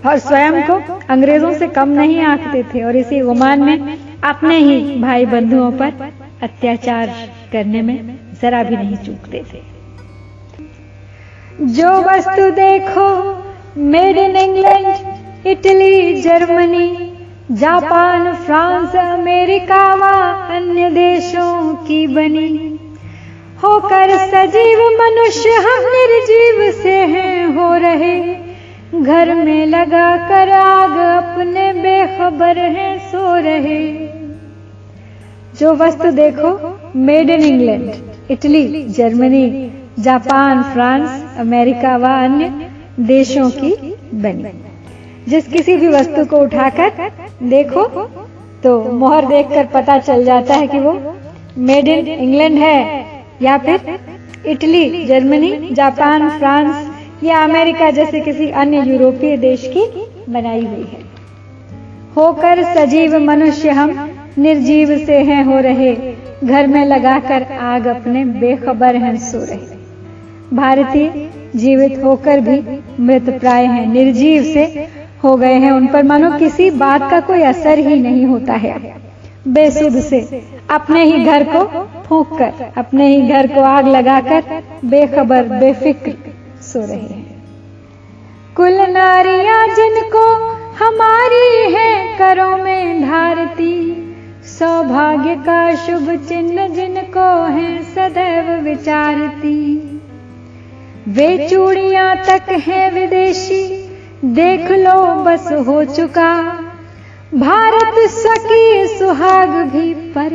और 0.10 0.18
स्वयं 0.20 0.62
को 0.68 0.80
अंग्रेज़ों 1.10 1.54
से 1.54 1.68
कम 1.70 1.90
नहीं 1.92 2.22
आंकते 2.24 2.64
थे, 2.64 2.84
और 2.84 2.96
इसी 2.96 3.20
गुमान 3.22 3.64
में 3.64 3.98
अपने 4.24 4.58
ही 4.58 4.80
भाई 5.02 5.26
बंधुओं 5.26 5.72
पर 5.72 6.12
अत्याचार 6.44 7.14
करने 7.52 7.82
में 7.82 8.20
जरा 8.42 8.64
भी 8.64 8.78
नहीं 8.78 8.96
चूकते 8.96 9.44
थे। 9.54 9.80
जो 11.62 12.02
वस्तु 12.02 12.50
देखो, 12.50 13.40
made 13.78 14.18
in 14.18 14.36
England, 14.36 14.96
Italy, 15.48 16.22
Germany, 16.22 17.14
Japan, 17.52 18.34
France, 18.34 18.96
America 18.96 19.96
व 19.96 20.02
अन्य 20.56 20.90
देशों 20.90 21.74
की 21.74 22.08
बनी। 22.08 22.80
होकर 23.64 24.18
सजीव 24.18 24.80
मनुष्य 24.80 25.50
हम 25.50 25.84
निर्जीव 25.86 26.84
से 26.84 26.94
हैं, 26.94 27.46
हो 27.46 27.76
रहे। 27.76 28.36
घर 29.02 29.36
में 29.36 29.66
लगा 29.66 30.18
कर 30.18 30.50
आग 30.50 31.24
अपने 31.24 31.74
बेखबर 31.74 32.58
हैं, 32.58 33.00
सो 33.00 33.36
रहे। 33.36 34.10
जो 35.60 35.76
वस्तु 35.76 36.12
देखो 36.12 36.79
made 36.96 37.30
in 37.30 37.44
England 37.44 38.32
Italy 38.32 38.84
Germany 38.84 39.72
Japan 40.00 40.62
France 40.64 41.24
America 41.40 41.96
व 41.98 42.08
अन्य 42.16 42.70
देशों 43.08 43.50
की 43.52 43.74
बनी। 44.16 44.52
जिस 45.28 45.48
किसी 45.48 45.76
भी 45.78 45.88
वस्तु 45.88 46.26
को 46.26 46.38
उठाकर 46.38 47.10
देखो 47.44 47.86
तो 48.64 48.80
मोहर 48.94 49.26
देखकर 49.26 49.66
पता 49.66 49.98
चल 50.00 50.24
जाता 50.26 50.56
है 50.56 50.68
कि 50.68 50.80
वो 50.80 50.94
मेड 51.60 51.88
इन 51.88 52.08
इंग्लैंड 52.08 52.58
है, 52.58 53.06
या 53.42 53.58
फिर 53.58 54.00
इटली 54.48 55.06
जर्मनी 55.06 55.74
जापान 55.74 56.30
फ्रांस 56.30 57.24
या 57.24 57.44
अमेरिका 57.44 57.90
जैसे 57.92 58.20
किसी 58.20 58.50
अन्य 58.54 58.84
यूरोपीय 58.84 59.38
देश 59.38 59.68
की 59.68 59.86
बनाई 60.32 60.66
हुई 60.66 60.86
है। 60.86 61.08
होकर 62.16 62.64
सजीव 62.76 63.18
मनुष्य 63.20 63.70
हम, 63.70 64.10
निर्जीव 64.38 64.98
से 64.98 65.18
हैं 65.24 65.44
हो 65.44 65.60
रहे। 65.60 65.94
घर 66.44 66.68
में 66.68 66.86
लगाकर 66.86 67.44
आग 67.52 67.88
अपने 67.88 68.24
बेखबर 68.26 68.96
हैं 68.96 69.18
सो 69.20 69.40
रहे 69.40 70.56
भारतीय 70.56 71.30
जीवित 71.56 72.04
होकर 72.04 72.40
भी 72.40 72.60
मृत 73.00 73.30
प्राय 73.40 73.66
हैं, 73.66 73.86
निर्जीव 73.88 74.44
से 74.44 74.88
हो 75.24 75.36
गए 75.36 75.54
हैं। 75.54 75.72
उन 75.72 75.88
पर 75.88 76.04
मानो 76.04 76.32
किसी 76.38 76.70
बात 76.72 77.10
का 77.12 77.20
कोई 77.20 77.42
असर 77.42 77.80
ही 77.80 78.02
नहीं 78.02 78.26
होता 78.26 78.54
है। 78.54 78.74
बेसुध 79.48 80.00
से 80.02 80.20
अपने 80.70 81.04
ही 81.04 81.24
घर 81.26 81.44
को 81.44 81.66
फूक 82.04 82.38
कर 82.38 82.72
अपने 82.78 83.08
ही 83.08 83.22
घर 83.28 83.48
को 83.48 83.62
आग 83.62 83.88
लगाकर 83.88 84.44
बेखबर, 84.86 85.44
बेफिक्र 85.60 86.14
सो 86.62 86.80
रहे 86.80 86.98
हैं। 86.98 87.44
कुल 88.56 88.80
नारियाँ 88.90 89.68
जिनको 89.68 90.26
हमारी 90.76 91.74
है 91.74 92.18
करों 92.18 92.58
में 92.58 93.02
धारती 93.02 93.76
सौभाग्य 94.60 95.36
का 95.36 95.76
शुभ 95.76 96.26
चिन्ह 96.30 96.68
जिनको 96.68 97.44
है 97.44 97.84
सदैव 97.84 98.64
विचारती। 98.64 99.86
वे 101.08 101.48
चूड़ियाँ 101.50 102.16
तक 102.16 102.50
हैं 102.50 102.92
विदेशी, 102.92 103.90
देख 104.26 104.72
लो 104.72 105.24
बस 105.24 105.52
हो 105.68 105.84
चुका। 105.84 106.44
भारत 107.34 108.10
सकी 108.10 108.88
सुहाग 108.98 109.50
भी 109.50 109.94
पर 109.94 110.30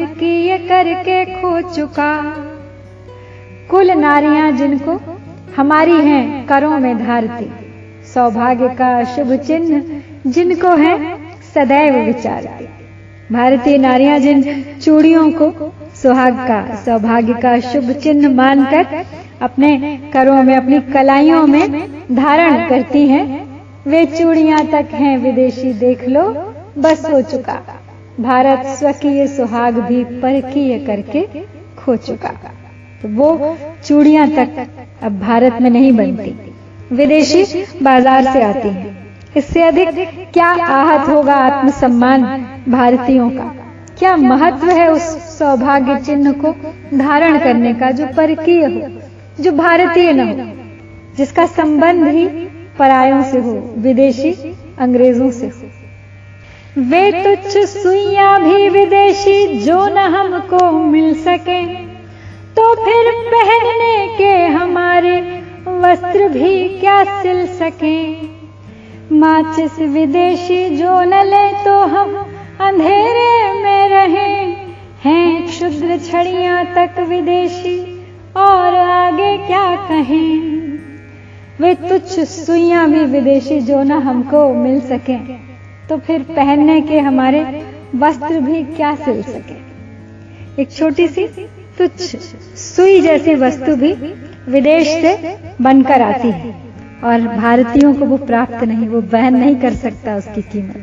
करके 0.59 1.25
खो 1.25 1.61
चुका। 1.61 2.23
कुल 3.71 3.91
नारियाँ 3.91 4.53
जिनको 4.53 5.01
हमारी 5.57 6.01
हैं 6.01 6.47
करों 6.47 6.79
में 6.79 7.07
धारती। 7.07 7.51
सौभाग्य 8.15 8.69
का 8.69 9.05
शुभ 9.05 9.35
चिन्ह 9.35 10.03
जिनको 10.27 10.69
है 10.69 11.17
सदैव 11.55 12.05
विचारती। 12.05 12.84
भारतीय 13.33 13.77
नारियाँ 13.79 14.19
जिन 14.19 14.43
चूड़ियों 14.83 15.31
को 15.33 15.73
सुहाग 16.03 16.35
का, 16.49 16.75
सौभाग्य 16.77 17.35
का 17.35 17.59
शुभ 17.63 17.91
चिन्ह 17.93 18.29
मानकर 18.29 19.05
अपने 19.43 19.71
करों 20.13 20.43
में, 20.43 20.55
अपनी 20.57 20.81
कलाइयों 20.93 21.47
में 21.47 21.71
धारण 22.15 22.69
करती 22.69 23.07
हैं। 23.09 23.27
वे 23.87 24.05
चूड़ियाँ 24.09 24.67
तक 24.67 24.89
हैं, 24.93 25.17
विदेशी 25.19 25.73
देख 25.73 26.09
लो, 26.09 26.23
बस 26.79 27.05
हो 27.05 27.21
चुका। 27.23 27.61
भारत 28.21 28.67
स्वकीय 28.79 29.27
सुहाग 29.27 29.79
भी 29.79 30.05
परकीय 30.21 30.79
करके 30.79 31.23
खो 31.79 31.97
चुका। 31.97 32.33
तो 33.03 33.09
वो 33.09 33.57
चूड़ियाँ 33.85 34.29
तक 34.29 34.67
अब 35.03 35.19
भारत 35.21 35.59
में 35.63 35.71
नहीं 35.71 35.93
बनती। 35.93 36.35
विदेशी 36.93 37.45
बाज़ार 37.83 38.33
से 38.33 38.43
आती 38.43 38.69
हैं। 38.69 38.94
इससे 39.37 39.63
अधिक 39.63 39.89
क्या 40.33 40.47
आहत 40.47 41.09
होगा 41.09 41.35
आत्मसम्मान 41.35 42.23
भारतीयों 42.69 43.29
का? 43.31 43.45
क्या 43.99 44.17
महत्व 44.17 44.69
है 44.69 44.89
उस 44.91 45.03
सौभाग्य 45.39 45.97
चिन्ह 46.01 46.33
को 46.35 46.53
धारण 46.99 47.39
करने 47.39 47.73
का 47.75 47.91
जो 47.91 48.07
परकीय 48.17 48.65
हो, 48.65 48.89
जो 49.41 49.53
भारतीय 49.53 50.13
न 50.13 50.29
हो, 50.29 50.47
जिसका 51.17 51.47
संबंध 51.47 52.07
ही 52.07 52.27
परायों 52.79 53.23
से 53.23 53.39
हो, 53.39 53.55
विदेशी 53.79 54.33
अंग्रेज़ों 54.79 55.31
से 55.31 55.47
हो? 55.47 55.71
वे 56.83 57.11
तुच्छ 57.25 57.65
सुइया 57.69 58.39
भी 58.39 58.69
विदेशी 58.69 59.65
जो 59.65 59.87
न 59.89 60.07
हमको 60.15 60.71
मिल 60.71 61.15
सके 61.23 61.63
तो 62.57 62.75
फिर 62.75 63.11
पहनने 63.27 64.07
के 64.19 64.33
हमारे 64.55 65.19
वस्त्र 65.67 66.29
भी 66.29 66.69
क्या 66.81 67.03
सिल 67.23 67.47
सके? 67.59 67.99
माचिस 69.13 69.79
विदेशी 69.79 70.77
जो 70.77 71.03
न 71.03 71.15
ले 71.15 71.65
तो 71.65 71.79
हम 71.79 72.15
अंधेरे 72.61 73.63
में 73.63 73.89
रहे। 73.89 74.45
हैं 75.05 75.47
क्षुद्र 75.47 75.99
छड़ियाँ 75.99 76.65
तक 76.65 77.01
विदेशी, 77.01 78.05
और 78.37 78.75
आगे 78.75 79.37
क्या 79.37 79.77
कहें? 79.77 80.55
वे 81.61 81.75
तुच्छ 81.75 82.21
सुइयाँ 82.21 82.91
भी 82.91 83.05
विदेशी 83.05 83.61
जो 83.61 83.83
न 83.83 83.93
हमको 83.93 84.55
मिल 84.55 84.81
सके। 84.81 85.19
तो 85.89 85.99
फिर 85.99 86.23
पहनने 86.23 86.81
के 86.81 86.99
हमारे 86.99 87.63
वस्त्र 87.95 88.41
भी 88.41 88.63
क्या 88.63 88.95
सिल 88.95 89.23
सके? 89.23 90.63
एक 90.63 90.73
छोटी 90.73 91.09
सी 91.09 91.27
तुच्छ 91.79 92.17
सुई 92.57 93.01
जैसी 93.01 93.35
वस्तु 93.35 93.77
भी 93.77 93.93
विदेश 94.49 94.89
से 94.89 95.37
बनकर 95.61 96.03
आती 96.03 96.31
है। 96.31 96.64
और 97.05 97.21
भारतीयों 97.37 97.95
को 97.95 98.05
वो 98.05 98.17
प्राप्त 98.17 98.65
नहीं, 98.65 98.89
वो 98.89 99.01
वहन 99.01 99.37
नहीं 99.37 99.57
कर 99.57 99.75
सकता 99.75 100.17
उसकी 100.17 100.43
कीमत। 100.43 100.77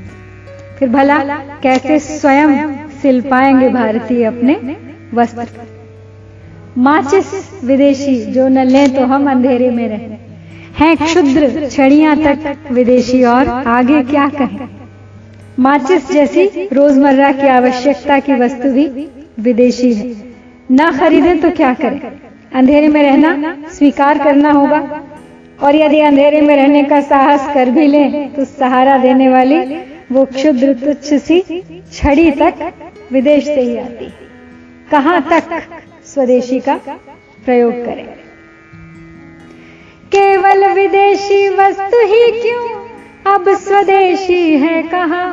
फिर 0.79 0.89
भला 0.89 1.17
कैसे 1.63 1.99
स्वयं 1.99 2.73
सिल 3.01 3.21
पाएँगे 3.21 3.69
भारतीय 3.69 4.23
अपने 4.23 4.77
वस्त्र? 5.13 5.47
माचिस 6.77 7.63
विदेशी 7.63 8.25
जो 8.25 8.47
न 8.47 8.57
लें 8.57 8.93
तो 8.95 9.05
हम 9.05 9.29
अंधेरे 9.31 9.69
में 9.69 9.87
रहें। 9.87 10.17
हैं 10.79 10.97
क्षुद्र 10.97 11.69
छड़ियाँ 11.69 12.15
तक 12.17 12.71
विदेशी 12.71 13.23
और 13.23 13.47
आगे 13.47 14.03
क्या 14.03 14.27
कहें? 14.29 14.69
माचिस 15.59 16.11
जैसी 16.11 16.69
रोज़मर्रा 16.73 17.31
की 17.31 17.47
आवश्यकता 17.47 18.19
की 18.19 18.33
वस्तु 18.33 18.69
भी 18.69 19.07
विदेशी 19.39 19.93
है। 19.93 20.15
ना 20.71 20.91
खरीदें 20.91 21.39
तो 21.39 21.51
क्या 21.51 21.73
करें? 21.73 22.01
अंधेरे 22.55 22.87
में 22.87 23.03
रहना 23.03 23.55
स्वीकार 23.71 24.17
करना 24.17 24.51
होगा। 24.51 24.79
और 25.63 25.75
यदि 25.75 25.99
अंधेरे 25.99 26.41
में 26.41 26.55
रहने 26.55 26.83
का 26.83 27.01
साहस 27.01 27.53
कर 27.53 27.69
भी 27.69 27.87
लें 27.87 28.33
तो 28.33 28.45
सहारा 28.45 28.97
देने 28.97 29.29
वाली 29.29 29.59
वो 30.11 30.25
क्षुद्र 30.25 30.73
तुच्छ 30.73 31.13
सी 31.13 31.39
छड़ी 31.93 32.31
तक 32.31 32.73
विदेश 33.11 33.45
से 33.45 33.61
ही 33.61 33.77
आती। 33.77 34.13
कहाँ 34.91 35.21
तक 35.29 35.61
स्वदेशी 36.05 36.59
का 36.59 36.75
प्रयोग 37.45 37.73
करें? 37.73 38.05
केवल 40.11 40.73
विदेशी 40.73 41.49
वस्तु 41.49 42.05
ही 42.05 42.41
क्यों? 42.41 42.81
अब 43.33 43.49
स्वदेशी 43.57 44.57
है 44.57 44.83
कहा? 44.83 45.25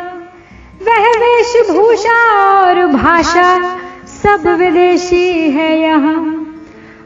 वह 0.83 1.09
वेशभूषा 1.19 2.19
और 2.51 2.87
भाषा 2.87 3.79
सब 4.07 4.49
विदेशी 4.59 5.51
है 5.51 5.81
यहाँ। 5.81 6.38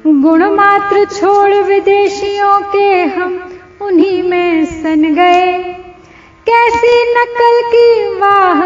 गुण 0.07 0.45
मात्र 0.45 1.05
छोड़ 1.05 1.55
विदेशियों 1.55 2.61
के 2.61 3.03
हम 3.03 3.53
उन्हीं 3.83 4.23
में 4.23 4.65
सन 4.65 5.15
गए। 5.15 5.63
कैसी 6.49 7.03
नकल 7.13 7.61
की 7.67 8.21
वाह, 8.21 8.63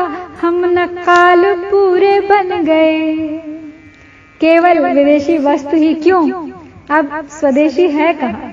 हम 0.46 0.62
नकाल 0.64 1.54
पूरे 1.54 2.20
बन 2.20 2.64
गए। 2.64 3.16
केवल 4.40 4.78
विदेशी 4.78 5.38
वस्तु 5.38 5.76
ही 5.76 5.94
क्यों? 5.94 6.50
अब 6.90 7.28
स्वदेशी 7.40 7.88
है 7.88 8.12
कहा? 8.12 8.50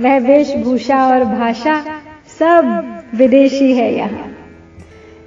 वह 0.00 0.18
वेशभूषा 0.18 1.06
और 1.06 1.24
भाषा 1.24 2.02
सब 2.38 2.94
विदेशी 3.14 3.72
है 3.72 3.94
यहाँ। 3.94 4.27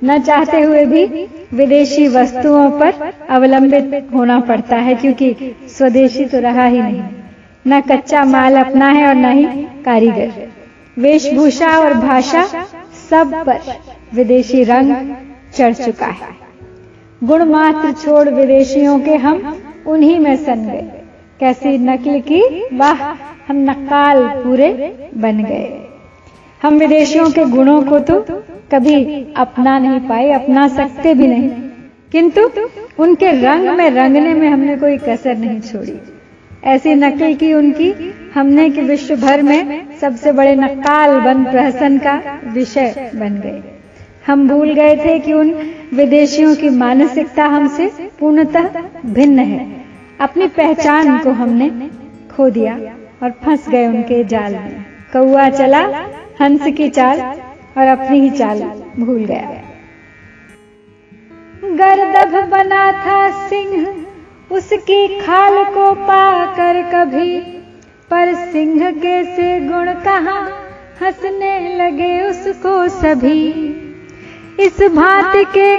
न 0.04 0.18
चाहते 0.20 0.62
हुए 0.62 0.86
भी 0.86 1.06
विदेशी 1.54 2.08
वस्तुओं 2.08 2.70
पर 2.70 3.12
अवलंबित 3.30 4.10
होना 4.14 4.40
पड़ता 4.40 4.76
है, 4.76 4.96
क्योंकि 4.96 5.56
स्वदेशी 5.78 6.26
तो 6.26 6.40
रहा 6.40 6.66
ही 6.66 6.82
नहीं। 6.82 7.02
न 7.68 7.82
कच्चा 7.82 8.24
माल 8.24 8.56
अपना 8.56 8.88
है 8.90 9.08
और 9.08 9.16
न 9.16 9.32
ही 9.32 9.46
कारीगर। 9.86 10.32
वेशभूषा 10.98 11.70
और 11.80 11.94
भाषा 11.94 12.44
सब 13.10 13.34
पर 13.46 13.60
विदेशी 14.14 14.64
रंग 14.64 15.16
चढ़ 15.56 15.74
चुका 15.74 16.06
है। 16.06 16.36
गुण 17.24 17.44
मात्र 17.44 17.92
छोड़ 17.92 18.30
विदेशियों 18.30 19.00
के 19.00 19.16
हम 19.16 19.62
उन्हीं 19.88 20.20
में 20.20 20.36
सन 20.36 20.66
गए। 20.66 20.90
कैसी 21.40 21.78
नकल 21.78 22.20
की, 22.22 22.42
वाह, 22.74 23.04
हम 23.48 23.58
नकाल 23.70 24.24
पूरे 24.44 24.70
बन 25.18 25.44
गए। 25.44 25.91
हम 26.62 26.78
विदेशियों 26.78 27.30
के 27.32 27.46
गुणों 27.46 27.82
को 27.84 28.00
तो 28.00 28.20
कभी 28.72 29.26
अपना 29.38 29.80
नहीं 29.80 30.00
पाए, 30.00 30.32
अपना 30.32 30.68
सकते 30.68 31.14
भी 31.14 31.28
नहीं। 31.28 31.50
किंतु 32.12 32.42
उनके 33.00 33.32
रंग 33.32 33.70
में 33.70 33.90
रंगने 33.90 34.34
में 34.34 34.48
हमने 34.50 34.76
कोई 34.78 34.98
कसर 34.98 35.38
नहीं 35.38 35.60
छोड़ी। 35.62 36.00
ऐसी 36.64 36.94
नकल 36.96 37.34
की 37.34 37.54
उनकी 37.54 38.14
हमने 38.36 38.70
कि 38.70 38.82
विश्व 38.82 39.16
भर 39.16 39.42
में 39.42 39.88
सबसे 40.02 40.32
बड़े 40.32 40.56
नकाल 40.56 41.20
बन 41.20 41.44
प्रहसन 41.44 41.98
का 41.98 42.40
विषय 42.48 43.12
बन 43.16 43.36
गए। 43.36 43.62
हम 44.28 44.48
भूल 44.50 44.74
गए 44.74 44.96
थे 44.96 45.20
कि 45.20 45.34
उन 45.34 45.54
विदेशियों 45.94 46.56
की 46.56 46.70
मानसिकता 46.70 47.46
हमसे 47.46 47.92
पूर्णतः 48.20 48.70
भिन्न 49.06 49.40
है। 49.40 49.86
अपनी 50.20 50.48
पहचान 50.48 51.18
को 51.20 51.32
हमने 51.32 51.70
खो 52.32 52.50
दिया 52.50 52.80
और 53.24 53.32
फंस 53.46 53.70
गए 53.70 53.88
उनके 53.88 54.24
जाल 54.24 54.54
में। 54.54 54.86
कौआ 55.14 55.50
चला 55.50 55.82
हंस 56.42 56.62
की 56.78 56.90
चाल 56.90 57.22
और 57.78 57.88
अपनी 57.88 58.20
ही 58.20 58.30
चाल 58.30 58.60
भूल 59.00 59.26
गया। 59.26 59.62
गर्दभ 61.64 62.50
बना 62.50 62.92
था 62.92 63.50
सिंह, 63.50 64.06
उसकी 64.52 65.20
खाल 65.20 65.64
को 65.64 65.94
पाकर 65.94 66.82
कभी। 66.82 67.40
पर 68.12 68.34
सिंह 68.34 68.92
के 68.92 69.24
से 69.24 69.60
गुण 69.60 69.94
कहा, 69.94 70.40
हंसने 71.02 71.76
लगे 71.76 72.22
उसको 72.22 72.88
सभी। 72.88 73.48
इस 74.60 74.82
भात 74.82 75.34
के 75.36 75.78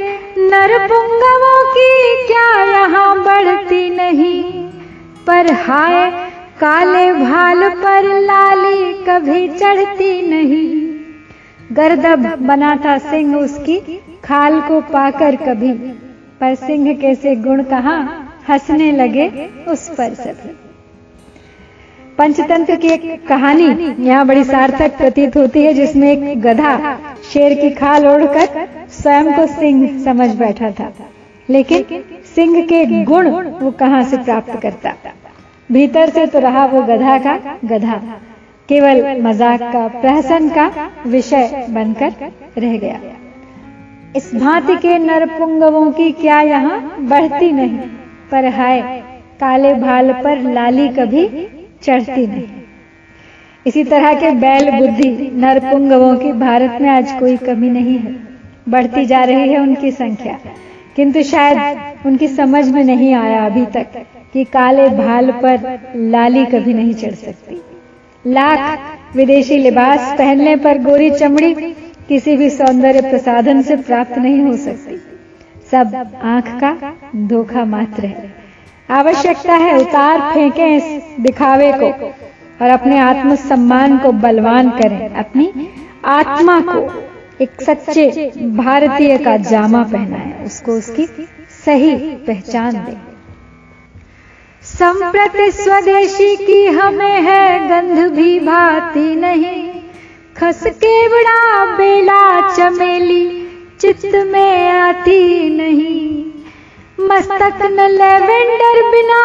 नर 0.50 0.78
पुंगवों 0.78 1.64
की 1.70 2.26
क्या 2.26 2.64
यहाँ 2.64 3.24
बढ़ती 3.24 3.90
नहीं। 3.90 4.44
पर 5.26 5.52
हाय, 5.52 6.10
काले 6.60 7.12
भाल 7.12 7.68
पर 7.68 8.02
लाली 8.20 8.51
कभी 9.12 9.48
चढ़ती 9.48 10.30
नहीं। 10.30 10.82
गर्दब 11.76 12.46
बना 12.46 12.76
था 12.76 12.98
सिंह 12.98 13.36
उसकी, 13.36 13.78
खाल 14.24 14.60
को 14.60 14.80
पाकर 14.80 15.36
कभी। 15.36 15.72
पर 16.40 16.54
सिंह 16.54 16.92
कैसे 16.94 17.34
गुण 17.36 17.62
कहा, 17.62 17.96
हंसने 18.48 18.92
लगे 18.92 19.28
उस 19.68 19.88
पर 19.88 20.14
सभी। 20.14 20.56
पंचतंत्र 22.18 22.76
की 22.76 22.88
एक 22.88 23.26
कहानी, 23.28 23.94
यहाँ 24.04 24.26
बड़ी 24.26 24.44
सार्थक 24.44 24.96
प्रतीत 24.96 25.36
होती 25.36 25.62
है, 25.62 25.74
जिसमें 25.74 26.10
एक 26.12 26.40
गधा 26.40 26.98
शेर 27.32 27.54
की 27.54 27.70
खाल 27.70 28.06
ओढ़कर 28.06 28.68
स्वयं 28.90 29.32
को 29.32 29.46
सिंह 29.46 30.04
समझ 30.04 30.34
बैठा 30.34 30.70
था। 30.70 30.92
लेकिन 31.50 32.04
सिंह 32.34 32.62
के 32.62 33.04
गुण 33.04 33.28
वो 33.30 33.70
कहाँ 33.70 34.02
से 34.04 34.16
प्राप्त 34.16 34.60
करता? 34.60 34.94
भीतर 35.72 36.10
से 36.10 36.26
तो 36.26 36.38
रहा 36.38 36.66
वो 36.66 36.82
गधा 36.82 37.18
का 37.18 37.58
गधा। 37.64 38.00
केवल 38.68 39.20
मज़ाक 39.22 39.60
का 39.62 39.86
प्रहसन 39.90 40.48
का 40.50 40.90
विषय 41.06 41.66
बनकर 41.70 42.12
रह 42.58 42.76
गया। 42.78 43.00
इस 44.16 44.30
भांति 44.34 44.76
के 44.76 44.98
नरपुंगवों 45.00 45.90
की 45.92 46.10
क्या 46.14 46.40
यहाँ 46.42 46.80
बढ़ती 47.00 47.50
नहीं, 47.52 47.78
पर 48.30 48.46
हाय, 48.50 48.80
काले 49.40 49.72
भाल 49.76 50.12
पर 50.22 50.42
लाली 50.52 50.88
कभी 50.90 51.26
चढ़ती 51.82 52.26
नहीं। 52.26 52.46
इसी 53.66 53.84
तरह 53.84 54.12
के 54.20 54.30
बैल 54.36 54.70
बुद्धि 54.70 55.30
नरपुंगवों 55.36 56.14
की 56.16 56.32
भारत 56.38 56.80
में 56.82 56.88
आज 56.90 57.12
कोई 57.18 57.36
कमी 57.38 57.70
नहीं 57.70 57.98
है। 57.98 58.14
बढ़ती 58.68 59.04
जा 59.06 59.22
रही 59.24 59.48
है 59.48 59.58
उनकी 59.60 59.90
संख्या, 59.92 60.38
किंतु 60.96 61.22
शायद 61.24 62.06
उनकी 62.06 62.28
समझ 62.30 62.68
में 62.68 62.82
नहीं 62.84 63.12
आया 63.14 63.44
अभी 63.46 63.64
तक 63.74 64.02
कि 64.32 64.44
काले 64.52 64.88
भाल 64.96 65.30
पर 65.42 65.78
लाली 65.96 66.44
कभी 66.46 66.74
नहीं 66.74 66.94
चढ़ 66.94 67.14
सकती। 67.16 67.60
लाख 68.24 69.16
विदेशी 69.16 69.56
लिबास 69.58 70.12
पहनने 70.18 70.56
पर 70.56 70.78
गोरी 70.78 71.10
चमड़ी 71.10 71.54
किसी 72.08 72.36
भी 72.36 72.50
सौंदर्य 72.50 73.00
प्रसाधन 73.00 73.62
से 73.62 73.76
प्राप्त 73.78 74.18
नहीं 74.18 74.42
हो 74.42 74.56
सकती। 74.56 74.96
सब 75.70 75.94
आँख 76.24 76.48
का 76.60 76.92
धोखा 77.28 77.64
मात्र 77.64 78.06
है। 78.06 78.32
आवश्यकता 78.88 79.54
है 79.54 79.76
उतार 79.78 80.20
फेंके 80.34 80.74
इस 80.76 81.16
दिखावे 81.20 81.72
को 81.72 81.90
और 82.64 82.70
अपने 82.70 82.98
आत्म 82.98 83.34
सम्मान 83.34 83.98
को 83.98 84.12
बलवान 84.12 84.70
करें। 84.70 85.08
अपनी 85.08 85.52
आत्मा 86.04 86.60
को 86.60 86.80
एक 87.40 87.62
सच्चे 87.62 88.30
भारतीय 88.56 89.16
का 89.18 89.36
जामा 89.44 89.82
पहना 89.82 90.16
है 90.16 90.44
उसको 90.44 90.72
उसकी 90.72 91.06
सही 91.64 91.94
पहचान 92.26 92.74
दे। 92.74 92.96
संप्रति 94.72 95.50
स्वदेशी 95.52 96.36
की 96.36 96.66
हमें 96.66 97.22
है 97.22 97.68
गंध 97.68 98.12
भी 98.12 98.40
भाती 98.40 99.16
नहीं। 99.16 99.82
खस 100.36 100.62
के 100.66 101.08
बड़ा 101.08 101.64
बेला 101.76 102.50
चमेली 102.56 103.48
चित्त 103.80 104.14
में 104.14 104.70
आती 104.70 105.50
नहीं। 105.50 106.24
मस्तक 107.06 107.58
न 107.62 107.88
लेवेंडर 107.90 108.80
बिना 108.90 109.22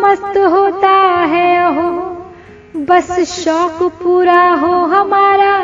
मस्त 0.00 0.38
होता 0.38 0.96
है 1.26 1.74
हो 1.74 1.90
बस 2.76 3.20
शौक 3.44 3.92
पूरा 4.02 4.48
हो 4.50 4.74
हमारा, 4.86 5.58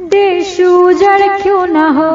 देश 0.00 0.60
उजड़ 0.60 1.42
क्यों 1.42 1.66
ना 1.66 1.88
हो। 1.88 2.12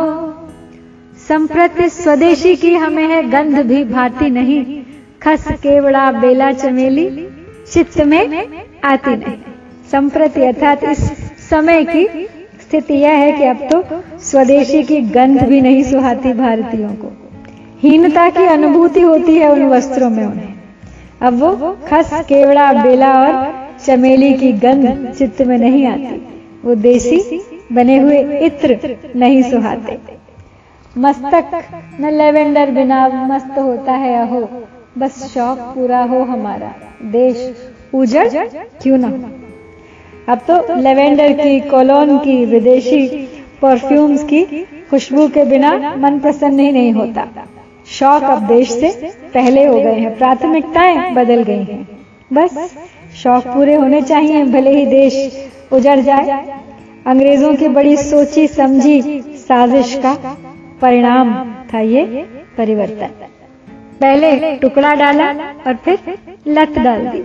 संप्रति 1.27 1.89
स्वदेशी 1.89 2.55
की 2.55 2.75
हमें 2.75 3.07
है 3.07 3.29
गंध 3.29 3.65
भी 3.65 3.83
भाती 3.83 4.29
नहीं। 4.29 4.82
खस 5.23 5.43
केवड़ा 5.57 6.11
बेला 6.11 6.51
चमेली 6.51 7.09
चित्त 7.73 7.99
में 8.01 8.47
आती 8.83 9.15
नहीं। 9.15 9.35
संप्रति 9.91 10.41
अर्थात 10.41 10.83
इस 10.83 10.99
समय 11.49 11.83
की 11.85 12.05
स्थिति 12.61 12.93
यह 12.93 13.13
है 13.13 13.31
कि 13.31 13.43
अब 13.43 13.67
तो 13.71 13.83
स्वदेशी 14.21 14.81
की 14.83 14.99
गंध 15.11 15.41
भी 15.43 15.61
नहीं 15.61 15.83
सुहाती 15.83 16.33
भारतीयों 16.33 16.89
को। 16.93 17.11
हीनता 17.83 18.29
की 18.29 18.45
अनुभूति 18.45 19.01
होती 19.01 19.35
है 19.37 19.51
उन 19.51 19.65
वस्त्रों 19.65 20.09
में 20.09 20.25
उन्हें। 20.25 20.53
अब 21.21 21.39
वो 21.39 21.71
खस 21.87 22.11
केवड़ा 22.23 22.71
बेला 22.73 23.13
और 23.13 23.53
चमेली 23.85 24.33
की 24.33 24.51
गंध 24.59 25.13
चित्त 25.13 25.41
में 25.41 25.57
नहीं 25.57 25.85
आती। 25.87 26.21
वो 26.65 26.75
देसी 26.75 27.41
बने 27.71 27.97
हुए 27.99 28.19
इत्र 28.39 28.97
नहीं 29.15 29.41
सुहाते। 29.43 29.97
मस्तक 30.95 31.63
न 32.01 32.11
लेवेंडर 32.11 32.71
बिना 32.71 33.07
मस्त 33.27 33.57
होता 33.59 33.91
है 33.93 34.15
अहो। 34.17 34.47
बस 34.97 35.33
शौक 35.33 35.59
पूरा 35.59 36.03
हो 36.03 36.23
हमारा। 36.23 36.73
देश 37.03 37.55
उजड़, 37.93 38.27
क्यों 38.81 38.97
ना? 38.97 39.07
अब 40.29 40.39
तो 40.39 40.75
लेवेंडर 40.75 41.31
की, 41.33 41.59
कोलोन 41.59 42.17
की, 42.17 42.45
विदेशी 42.45 43.07
परफ्यूम्स 43.61 44.23
की 44.23 44.43
खुशबू 44.89 45.27
के 45.27 45.45
बिना 45.45 45.95
मन 45.97 46.19
प्रसन्न 46.19 46.59
ही 46.59 46.71
नहीं 46.71 46.93
होता। 46.93 47.27
शौक 47.87 48.23
अब 48.23 48.47
देश 48.47 48.71
से 48.71 49.13
पहले 49.33 49.65
हो 49.65 49.73
गए 49.73 49.93
हैं, 49.93 50.17
प्राथमिकताएँ 50.17 51.13
बदल 51.13 51.43
गई 51.43 51.63
हैं। 51.63 51.87
बस 52.33 52.73
शौक 53.15 53.47
पूरे 53.47 53.75
होने 53.75 54.01
चाहिए, 54.01 54.43
भले 54.43 54.77
ही 54.77 54.85
देश 54.85 55.49
उजड़ 55.73 55.99
जाए। 55.99 56.59
अंग्रेज़ों 57.07 57.55
की 57.55 57.67
बड़ी 57.67 57.97
सोची 57.97 58.47
समझी 58.47 59.21
साजिश 59.21 59.95
का 59.95 60.37
परिणाम 60.81 61.55
था 61.73 61.79
ये 61.79 62.05
परिवर्तन। 62.57 63.09
पहले 64.03 64.55
टुकड़ा 64.55 64.93
डाला 64.93 65.29
और 65.67 65.75
फिर 65.75 65.99
लत 66.47 66.79
डाल 66.79 67.01
दी। 67.01 67.23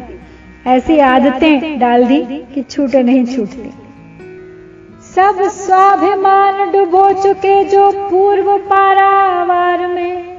ऐसी 0.67 0.99
आदतें 0.99 1.79
डाल 1.79 2.05
दी 2.05 2.21
कि 2.55 2.63
छूटे 2.63 3.03
नहीं 3.03 3.25
छूटती। 3.25 3.71
सब 5.15 5.43
स्वाभिमान 5.43 6.73
डुबो 6.73 7.13
चुके 7.13 7.65
जो 7.65 7.91
पूर्व 7.91 8.59
पारावार 8.59 9.87
में। 9.87 10.39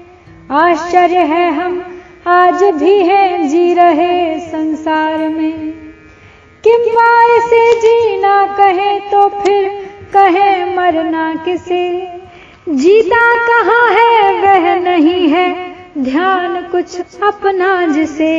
आश्चर्य 0.51 1.17
है 1.17 1.51
हम, 1.51 1.83
आज 2.27 2.63
भी 2.63 2.99
है 2.99 3.47
जी 3.47 3.73
रहे 3.73 4.39
संसार 4.39 5.17
में। 5.17 5.73
किम्बा 6.63 7.37
इसे 7.37 7.75
जीना 7.75 8.55
कहे 8.57 8.99
तो 8.99 9.29
फिर 9.29 9.67
कहे 10.13 10.75
मरना 10.75 11.35
किसे? 11.45 12.07
जीता 12.69 13.35
कहाँ 13.47 13.89
है, 13.89 14.33
वह 14.41 14.83
नहीं 14.83 15.29
है। 15.29 15.68
ध्यान 16.03 16.61
कुछ 16.61 16.99
अपना 17.23 17.87
जिसे। 17.87 18.31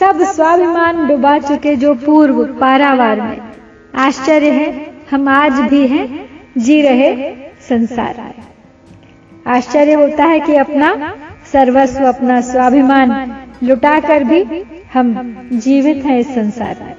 सब 0.00 0.22
स्वाभिमान 0.22 1.06
डुबा 1.08 1.38
चुके 1.38 1.76
जो 1.76 1.94
पूर्व 1.94 2.44
पारावार 2.44 3.20
में। 3.20 3.40
आश्चर्य 3.94 4.50
है, 4.50 4.86
हम 5.10 5.28
आज 5.28 5.52
भी 5.52 5.86
हैं, 5.86 6.26
जी 6.58 6.80
रहे 6.82 7.32
संसार 7.68 8.34
आश्चर्य 9.46 9.92
होता 9.92 10.24
है 10.24 10.40
कि 10.40 10.56
अपना 10.56 11.16
सर्वस्व, 11.52 12.04
अपना 12.04 12.40
स्वाभिमान 12.40 13.36
लुटाकर 13.62 14.24
भी 14.24 14.62
हम 14.94 15.36
जीवित 15.52 16.04
हैं 16.04 16.18
इस 16.18 16.34
संसार 16.34 16.76
में। 16.82 16.94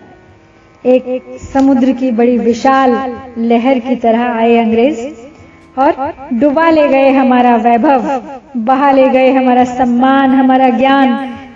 एक 0.85 1.37
समुद्र 1.53 1.91
की 1.91 2.11
बड़ी 2.11 2.37
विशाल 2.37 2.91
लहर 3.37 3.79
की 3.79 3.95
तरह 3.95 4.23
आए 4.23 4.57
अंग्रेज़। 4.57 5.28
और 5.79 6.13
डुबा 6.33 6.69
ले 6.69 6.87
गए 6.87 7.11
हमारा 7.11 7.55
वैभव, 7.55 8.23
बहा 8.57 8.91
ले 8.91 9.07
गए 9.09 9.31
हमारा 9.31 9.63
सम्मान, 9.63 10.29
हमारा 10.29 10.69
ज्ञान, 10.69 11.09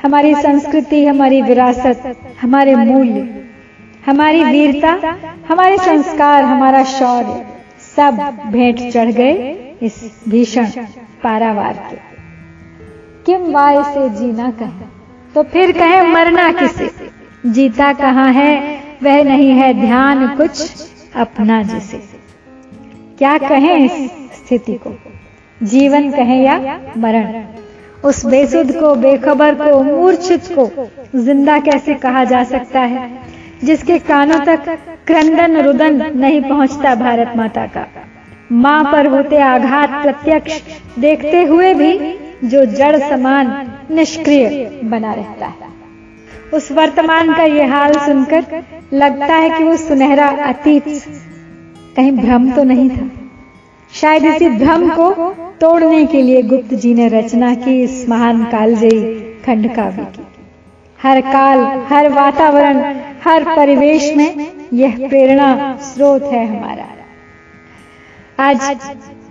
हमारी 0.03 0.36
संस्कृति, 0.36 1.05
हमारी 1.05 1.41
विरासत, 1.41 2.15
हमारे 2.41 2.75
मूल्य, 2.75 3.43
हमारी 4.05 4.43
वीरता, 4.43 5.15
हमारे 5.49 5.77
संस्कार, 5.77 6.43
हमारा 6.43 6.83
शौर्य, 6.83 7.45
सब 7.95 8.17
भेंट 8.47 8.91
चढ़ 8.91 9.12
गए 9.12 9.33
इस 9.81 10.23
भीषण 10.29 10.65
पारावार 11.23 11.73
के। 11.73 11.95
किम 13.25 13.51
वाय 13.51 13.83
से 13.83 14.09
जीना 14.09 14.51
कहे 14.51 14.91
तो 15.36 15.43
फिर 15.43 15.71
कहे 15.71 16.01
मरना 16.01 16.51
किसे? 16.51 16.89
जीता 17.45 17.93
कहाँ 17.93 18.31
है, 18.33 18.79
वह 19.03 19.23
नहीं 19.23 19.51
है 19.51 19.73
ध्यान 19.73 20.27
कुछ 20.38 20.71
अपना 21.15 21.62
जिसे। 21.63 22.12
क्या 23.17 23.38
कहें 23.38 23.86
इस 23.86 24.12
स्थिति 24.38 24.73
को? 24.73 24.95
जीवन 25.63 26.12
कहें 26.12 26.43
या 26.43 26.80
मरण? 26.97 27.43
उस 28.04 28.26
बेसुध 28.26 28.80
को 28.80 28.95
बेखबर 28.95 29.56
को 29.56 29.84
मूर्छित 29.84 30.47
को 30.60 30.88
ज़िंदा 31.15 31.60
कैसे 31.60 31.93
कहा 31.93 32.23
जा 32.23 32.43
सकता 32.43 32.80
है? 32.80 33.19
जिसके 33.63 33.99
कानों 33.99 34.39
तक 34.39 34.65
क्रंदन 35.08 35.58
रुदन 35.62 36.12
नहीं 36.15 36.41
पहुँचता 36.41 36.95
भारत 36.95 37.34
माता 37.38 37.65
का। 37.65 37.88
माँ 38.52 38.84
पर 38.91 39.08
होते 39.08 39.38
आघात 39.38 39.89
प्रत्यक्ष 40.04 40.62
देखते 40.99 41.43
हुए 41.43 41.73
भी 41.73 41.97
जो 42.43 42.65
जड़ 42.65 42.97
समान 42.99 43.71
निष्क्रिय 43.91 44.69
बना 44.84 45.13
रहता 45.13 45.45
है। 45.45 45.71
उस 46.54 46.71
वर्तमान 46.71 47.34
का 47.34 47.43
यह 47.43 47.76
हाल 47.76 47.93
सुनकर 47.93 48.63
लगता 48.93 49.34
है 49.34 49.49
कि 49.49 49.63
वो 49.63 49.78
सुनहरा 49.78 50.28
अतीत 50.28 50.88
कहीं 51.95 52.12
भ्रम 52.12 52.49
तो 52.51 52.63
नहीं 52.63 52.89
था। 52.89 53.10
शायद 53.91 54.25
इसी 54.25 54.49
भ्रम 54.49 54.89
को 54.89 55.10
तोड़ने 55.62 56.06
के 56.06 56.21
लिए 56.21 56.41
गुप्त 56.41 56.73
जी 56.73 56.93
ने 56.93 57.08
रचना 57.08 57.53
की 57.56 57.82
इस 57.84 58.06
महान 58.10 58.43
कालजयी 58.45 59.01
खंड 59.45 59.73
काव्य 59.75 60.06
की। 60.15 60.25
हर 60.99 61.21
काल 61.21 61.60
हर 61.88 62.10
वातावरण 62.10 62.77
हर 63.25 63.43
परिवेश 63.56 64.13
में 64.17 64.47
यह 64.73 65.08
प्रेरणा 65.10 65.77
स्रोत 65.84 66.23
है 66.23 66.45
हमारा। 66.47 66.88
आज 68.39 68.88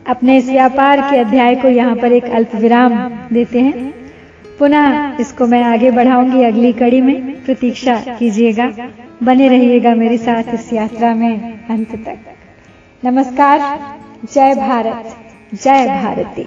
अपने 0.07 0.37
इस 0.37 0.49
व्यापार 0.49 1.01
के 1.01 1.19
अध्याय 1.19 1.55
को 1.55 1.69
यहाँ 1.69 1.97
पर 1.97 2.13
एक 2.13 2.25
अल्प 2.25 2.55
विराम 2.55 2.95
देते 3.33 3.61
हैं। 3.61 3.93
पुनः 4.59 5.17
इसको 5.21 5.47
मैं 5.47 5.63
आगे 5.65 5.91
बढ़ाऊँगी। 5.91 6.43
अगली 6.45 6.73
कड़ी 6.73 7.01
में 7.01 7.45
प्रतीक्षा 7.45 7.95
कीजिएगा। 8.19 8.71
बने 9.23 9.49
रहिएगा 9.49 9.95
मेरे 9.95 10.19
साथ 10.19 10.55
इस 10.55 10.73
यात्रा 10.73 11.15
में। 11.15 11.67
अंत 11.71 11.95
तक। 11.97 12.19
नमस्कार 13.03 13.61
जय 14.25 14.55
भारत 14.57 15.15
जय 15.55 15.87
भारती। 15.89 16.45